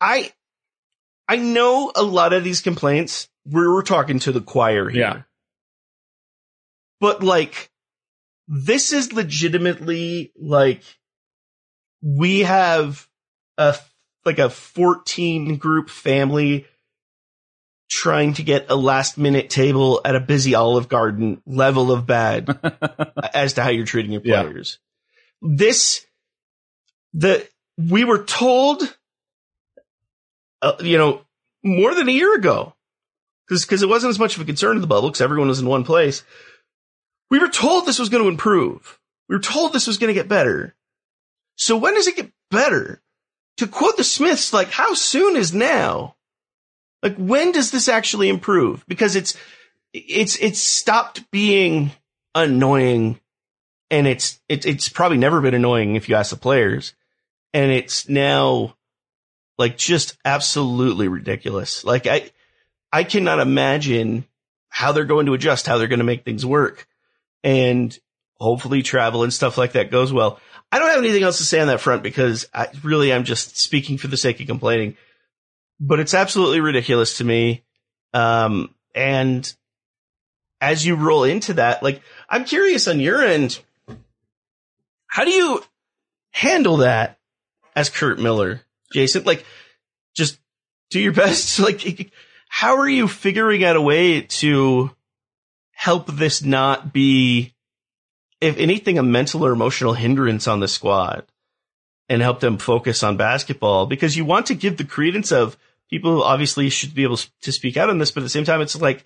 [0.00, 0.32] I,
[1.26, 3.28] I know a lot of these complaints.
[3.44, 5.00] We're, we're talking to the choir here.
[5.00, 5.22] Yeah.
[7.00, 7.70] But like,
[8.46, 10.82] this is legitimately like,
[12.02, 13.06] we have
[13.56, 13.76] a,
[14.24, 16.66] like a 14 group family
[17.88, 22.58] trying to get a last minute table at a busy Olive Garden level of bad
[23.34, 24.42] as to how you're treating your Yeah.
[24.42, 24.78] players.
[25.40, 26.06] This,
[27.14, 28.82] the, we were told,
[30.62, 31.22] uh, you know,
[31.64, 32.74] more than a year ago,
[33.46, 35.60] because because it wasn't as much of a concern in the bubble because everyone was
[35.60, 36.22] in one place.
[37.30, 38.98] We were told this was going to improve.
[39.28, 40.74] We were told this was going to get better.
[41.56, 43.02] So when does it get better?
[43.58, 46.14] To quote the Smiths, like how soon is now?
[47.02, 48.84] Like when does this actually improve?
[48.86, 49.36] Because it's
[49.92, 51.92] it's it's stopped being
[52.34, 53.20] annoying
[53.90, 56.94] and it's it's it's probably never been annoying if you ask the players.
[57.54, 58.76] And it's now
[59.56, 61.84] like just absolutely ridiculous.
[61.84, 62.30] Like I
[62.92, 64.26] I cannot imagine
[64.68, 66.86] how they're going to adjust, how they're going to make things work.
[67.42, 67.96] And
[68.40, 70.40] hopefully travel and stuff like that goes well.
[70.70, 73.56] I don't have anything else to say on that front because I really I'm just
[73.56, 74.96] speaking for the sake of complaining.
[75.80, 77.64] But it's absolutely ridiculous to me.
[78.12, 79.52] Um, and
[80.60, 83.60] as you roll into that, like, I'm curious on your end,
[85.06, 85.62] how do you
[86.30, 87.18] handle that
[87.76, 88.60] as Curt Miller,
[88.92, 89.24] Jason?
[89.24, 89.44] Like,
[90.14, 90.38] just
[90.90, 91.58] do your best.
[91.58, 92.10] Like,
[92.48, 94.90] how are you figuring out a way to
[95.72, 97.54] help this not be,
[98.40, 101.24] if anything, a mental or emotional hindrance on the squad
[102.08, 103.86] and help them focus on basketball?
[103.86, 105.56] Because you want to give the credence of
[105.90, 108.60] people obviously should be able to speak out on this, but at the same time,
[108.60, 109.04] it's like,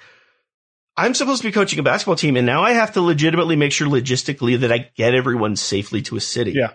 [0.97, 3.72] I'm supposed to be coaching a basketball team and now I have to legitimately make
[3.72, 6.53] sure logistically that I get everyone safely to a city.
[6.53, 6.72] Yeah.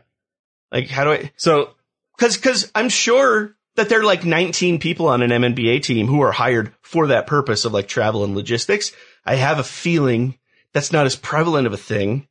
[0.71, 1.75] Like, how do I, So
[2.17, 6.21] cause, cause I'm sure that there are like 19 people on an MNBA team who
[6.21, 8.91] are hired for that purpose of like travel and logistics.
[9.23, 10.37] I have a feeling
[10.73, 12.27] that's not as prevalent of a thing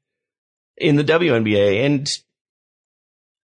[0.76, 2.22] in the WNBA and,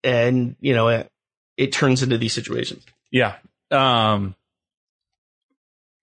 [0.04, 1.12] and, you know, it,
[1.58, 2.84] it turns into these situations.
[3.12, 3.36] Yeah.
[3.72, 4.36] Um,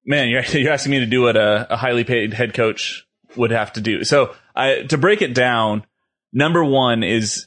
[0.05, 3.07] man, you're, you're asking me to do what a, a highly paid head coach
[3.37, 4.05] would have to do.
[4.05, 5.85] So I, to break it down,
[6.33, 7.47] number one is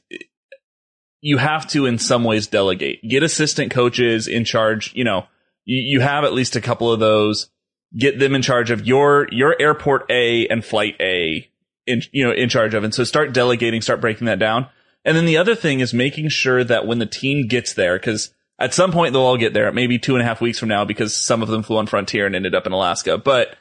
[1.22, 4.94] you have to in some ways delegate, get assistant coaches in charge.
[4.94, 5.26] You know,
[5.66, 7.50] you, you have at least a couple of those,
[7.98, 11.50] get them in charge of your, your airport A and flight A
[11.86, 12.84] in, you know, in charge of.
[12.84, 14.68] And so start delegating, start breaking that down.
[15.04, 18.34] And then the other thing is making sure that when the team gets there, because
[18.62, 20.86] at some point they'll all get there, maybe two and a half weeks from now,
[20.86, 23.18] because some of them flew on Frontier and ended up in Alaska.
[23.18, 23.56] But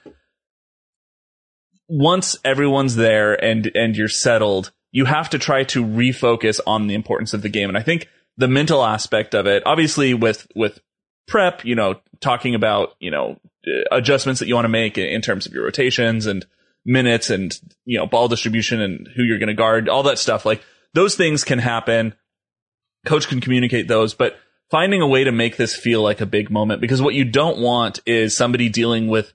[1.89, 6.95] once everyone's there and and you're settled, you have to try to refocus on the
[6.95, 7.69] importance of the game.
[7.69, 10.81] And I think the mental aspect of it, obviously with with
[11.27, 13.41] prep, you know, talking about you know
[13.91, 16.47] adjustments that you want to make in terms of your rotations and
[16.85, 20.45] minutes and you know ball distribution and who you're going to guard, all that stuff.
[20.45, 20.63] Like
[20.95, 22.15] those things can happen.
[23.07, 24.37] Coach can communicate those, but
[24.71, 27.59] finding a way to make this feel like a big moment because what you don't
[27.59, 29.33] want is somebody dealing with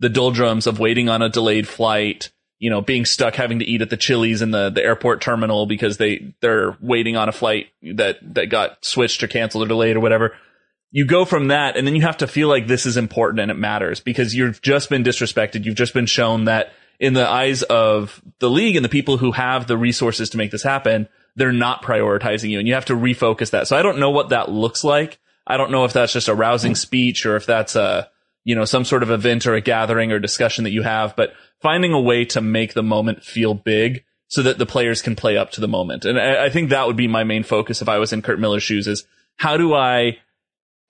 [0.00, 3.80] the doldrums of waiting on a delayed flight, you know, being stuck having to eat
[3.80, 7.68] at the Chili's in the, the airport terminal because they, they're waiting on a flight
[7.94, 10.36] that, that got switched or canceled or delayed or whatever.
[10.90, 13.50] You go from that and then you have to feel like this is important and
[13.50, 15.64] it matters because you've just been disrespected.
[15.64, 19.32] You've just been shown that in the eyes of the league and the people who
[19.32, 22.94] have the resources to make this happen, they're not prioritizing you and you have to
[22.94, 23.66] refocus that.
[23.66, 25.18] So I don't know what that looks like.
[25.46, 28.08] I don't know if that's just a rousing speech or if that's a,
[28.44, 31.32] you know, some sort of event or a gathering or discussion that you have, but
[31.60, 35.36] finding a way to make the moment feel big so that the players can play
[35.36, 36.04] up to the moment.
[36.04, 38.40] And I, I think that would be my main focus if I was in Curt
[38.40, 39.06] Miller's shoes is
[39.36, 40.18] how do I,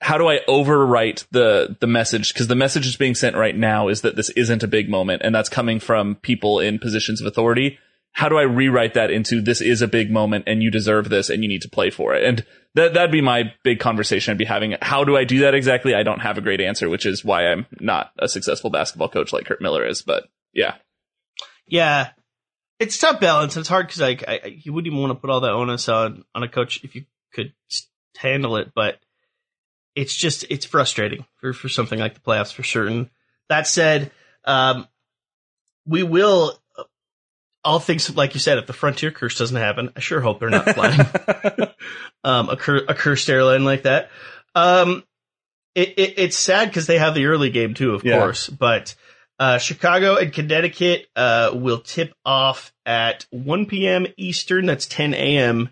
[0.00, 2.34] how do I overwrite the, the message?
[2.34, 5.22] Cause the message that's being sent right now is that this isn't a big moment
[5.24, 7.78] and that's coming from people in positions of authority.
[8.14, 11.28] How do I rewrite that into this is a big moment and you deserve this
[11.30, 12.24] and you need to play for it?
[12.24, 14.76] And that, that'd be my big conversation I'd be having.
[14.80, 15.94] How do I do that exactly?
[15.94, 19.32] I don't have a great answer, which is why I'm not a successful basketball coach
[19.32, 20.76] like Curt Miller is, but yeah.
[21.66, 22.10] Yeah.
[22.78, 23.56] it's tough balance.
[23.56, 26.24] It's hard because like I, you wouldn't even want to put all that onus on
[26.34, 27.52] on a coach if you could
[28.16, 28.98] handle it, but
[29.94, 33.10] it's just it's frustrating for for something like the playoffs for certain.
[33.48, 34.10] That said,
[34.44, 34.88] um,
[35.86, 36.60] we will.
[37.64, 40.50] All things like you said, if the frontier curse doesn't happen, I sure hope they're
[40.50, 41.00] not flying
[42.24, 44.10] um, a, cur- a cursed airline like that.
[44.54, 45.02] Um,
[45.74, 48.18] it, it, it's sad because they have the early game too, of Yeah.
[48.18, 48.94] course, but
[49.38, 54.06] uh, Chicago and Connecticut uh, will tip off at 1 p.m.
[54.16, 54.66] Eastern.
[54.66, 55.70] That's 10 a.m.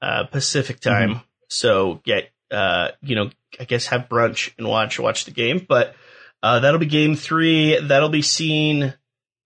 [0.00, 1.20] Uh, Pacific time.
[1.48, 5.64] So get uh, you know, I guess have brunch and watch watch the game.
[5.68, 5.94] But
[6.42, 7.78] uh, that'll be game three.
[7.78, 8.92] That'll be seen,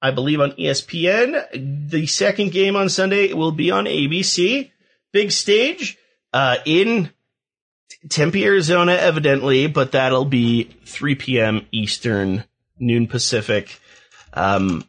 [0.07, 1.89] I believe, on ESPN.
[1.91, 4.71] The second game on Sunday will be on ABC.
[5.13, 5.99] Big stage
[6.33, 7.11] uh, in
[8.09, 11.67] Tempe, Arizona, evidently, but that'll be 3 p.m.
[11.73, 12.45] Eastern,
[12.79, 13.81] noon Pacific,
[14.33, 14.85] um,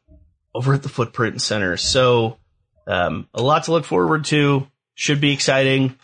[0.53, 1.77] over at the Footprint Center.
[1.77, 2.37] So,
[2.85, 4.67] um, a lot to look forward to.
[4.95, 5.95] Should be exciting.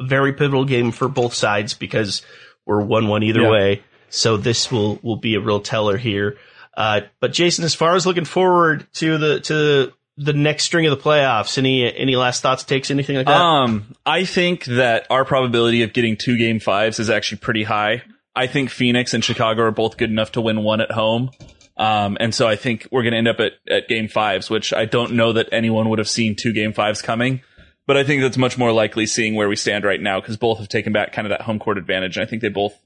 [0.00, 2.22] Very pivotal game for both sides because
[2.66, 3.50] we're one-one either Yeah.
[3.50, 3.82] way.
[4.08, 6.36] So this will will be a real teller here.
[6.76, 10.96] Uh, but Jason, as far as looking forward to the to the next string of
[10.96, 13.40] the playoffs, any any last thoughts, takes, anything like that?
[13.40, 18.02] Um, I think that our probability of getting two game fives is actually pretty high.
[18.34, 21.30] I think Phoenix and Chicago are both good enough to win one at home.
[21.76, 24.72] Um, and so I think we're going to end up at, at game fives, which
[24.72, 27.40] I don't know that anyone would have seen two game fives coming.
[27.86, 30.58] But I think that's much more likely seeing where we stand right now because both
[30.58, 32.16] have taken back kind of that home court advantage.
[32.16, 32.78] And I think they both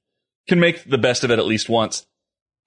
[0.48, 2.06] can make the best of it at least once.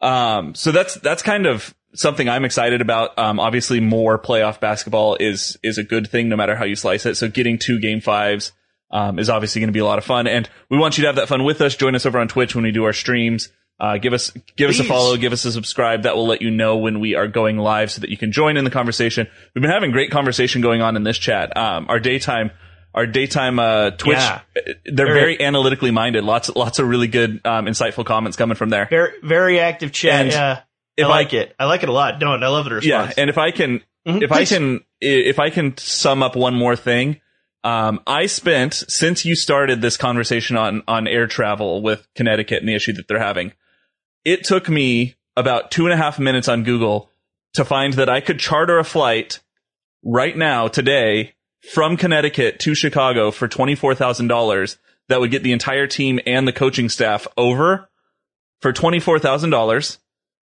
[0.02, 3.18] Um, so that's, that's kind of something I'm excited about.
[3.18, 7.06] Um, obviously more playoff basketball is, is a good thing no matter how you slice
[7.06, 7.16] it.
[7.16, 8.52] So getting two game fives,
[8.92, 10.28] um, is obviously going to be a lot of fun.
[10.28, 11.76] And we want you to have that fun with us.
[11.76, 13.50] Join us over on Twitch when we do our streams.
[13.80, 16.04] Uh, give us, give us a follow, give us a subscribe.
[16.04, 18.58] That will let you know when we are going live so that you can join
[18.58, 19.28] in the conversation.
[19.54, 21.56] We've been having great conversation going on in this chat.
[21.56, 22.50] Um, our daytime,
[22.98, 24.40] our daytime, uh, Twitch, Yeah.
[24.86, 26.24] they're Very- very analytically minded.
[26.24, 28.88] Lots, lots of really good, um, insightful comments coming from there.
[28.90, 30.22] very very active chat.
[30.26, 30.60] And yeah,
[31.00, 31.56] I I- like it.
[31.60, 32.20] I like it a lot.
[32.20, 33.14] Don't I love the response.
[33.16, 36.56] Yeah, and if I can, Mhm, if I can, if I can sum up one
[36.56, 37.22] more thing,
[37.64, 42.68] um, I spent since you started this conversation on on air travel with Connecticut and
[42.70, 43.54] the issue that they're having.
[44.26, 47.12] It took me about two and a half minutes on Google
[47.54, 49.40] to find that I could charter a flight
[50.04, 51.34] right now today
[51.74, 54.78] from Connecticut to Chicago for twenty four thousand dollars.
[55.10, 57.90] That would get the entire team and the coaching staff over
[58.62, 60.00] for twenty four thousand dollars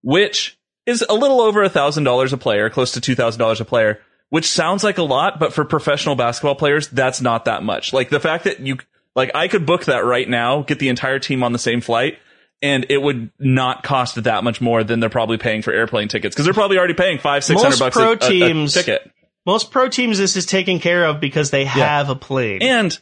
[0.02, 3.60] which is a little over a thousand dollars a player, close to two thousand dollars
[3.60, 7.62] a player, which sounds like a lot, but for professional basketball players, that's not that
[7.62, 7.92] much.
[7.92, 8.78] Like the fact that you,
[9.14, 12.18] like I could book that right now, get the entire team on the same flight,
[12.62, 16.34] and it would not cost that much more than they're probably paying for airplane tickets
[16.34, 19.10] because they're probably already paying five, six hundred bucks pro a, a- a ticket.
[19.48, 22.60] Most pro teams, this is taken care of because they have a plane.
[22.60, 22.98] And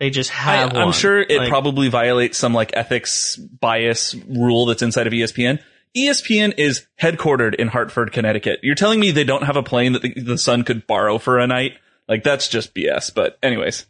[0.00, 0.74] they just I, have.
[0.74, 5.60] I'm sure it Like, probably violates some like ethics bias rule that's inside of ESPN.
[5.96, 8.58] ESPN is headquartered in Hartford, Connecticut.
[8.64, 11.38] You're telling me they don't have a plane that the, the Sun could borrow for
[11.38, 11.74] a night?
[12.08, 13.14] Like that's just BS.
[13.14, 13.86] But anyways,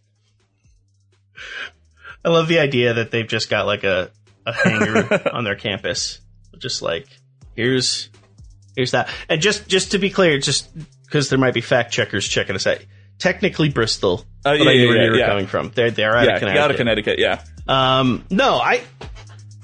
[2.27, 4.11] I love the idea that they've just got like a
[4.45, 6.21] a hangar on their campus,
[6.59, 7.07] just like
[7.57, 8.11] here's
[8.77, 9.09] here's that.
[9.31, 10.69] And just just to be clear, just
[11.09, 12.79] because there might be fact checkers checking us out.
[13.19, 14.25] Technically, Bristol.
[14.45, 15.71] Uh, but yeah, I knew yeah, where yeah, you were coming from.
[15.75, 16.63] They're they're out of Connecticut.
[16.63, 17.19] out of Connecticut.
[17.19, 18.83] Yeah, Um, no, I,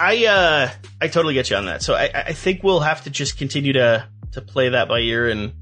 [0.01, 0.70] I, uh,
[1.01, 1.82] I totally get you on that.
[1.82, 5.28] So I, I think we'll have to just continue to to play that by ear
[5.28, 5.53] and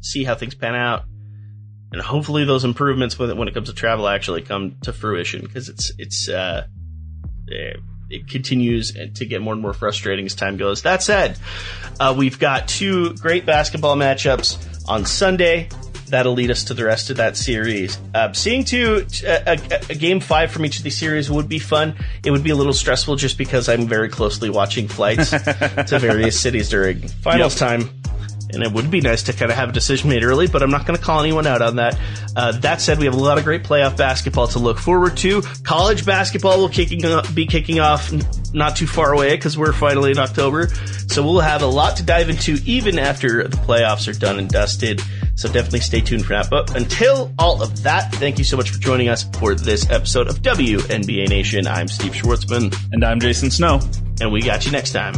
[0.00, 1.04] see how things pan out,
[1.92, 5.42] and hopefully those improvements when it, when it comes to travel actually come to fruition
[5.42, 6.66] because it's it's uh,
[8.10, 10.82] it continues to get more and more frustrating as time goes.
[10.82, 11.38] That said,
[11.98, 15.68] uh, we've got two great basketball matchups on Sunday.
[16.08, 17.98] That'll lead us to the rest of that series.
[18.14, 21.58] Uh, seeing two a, a, a game five from each of these series would be
[21.58, 21.96] fun.
[22.24, 26.38] It would be a little stressful just because I'm very closely watching flights to various
[26.38, 27.68] cities during finals Yep.
[27.80, 27.90] time.
[28.52, 30.70] And it would be nice to kind of have a decision made early, but I'm
[30.70, 31.98] not going to call anyone out on that.
[32.34, 35.42] Uh, that said, we have a lot of great playoff basketball to look forward to.
[35.64, 37.02] College basketball will kicking
[37.34, 38.12] be kicking off
[38.54, 40.68] not too far away because we're finally in October.
[41.08, 44.48] So we'll have a lot to dive into even after the playoffs are done and
[44.48, 45.02] dusted.
[45.34, 46.48] So definitely stay tuned for that.
[46.48, 50.28] But until all of that, thank you so much for joining us for this episode
[50.28, 51.66] of WNBA Nation.
[51.66, 53.80] I'm Steve Schwartzman, and I'm Jason Snow.
[54.20, 55.14] and we got you next time.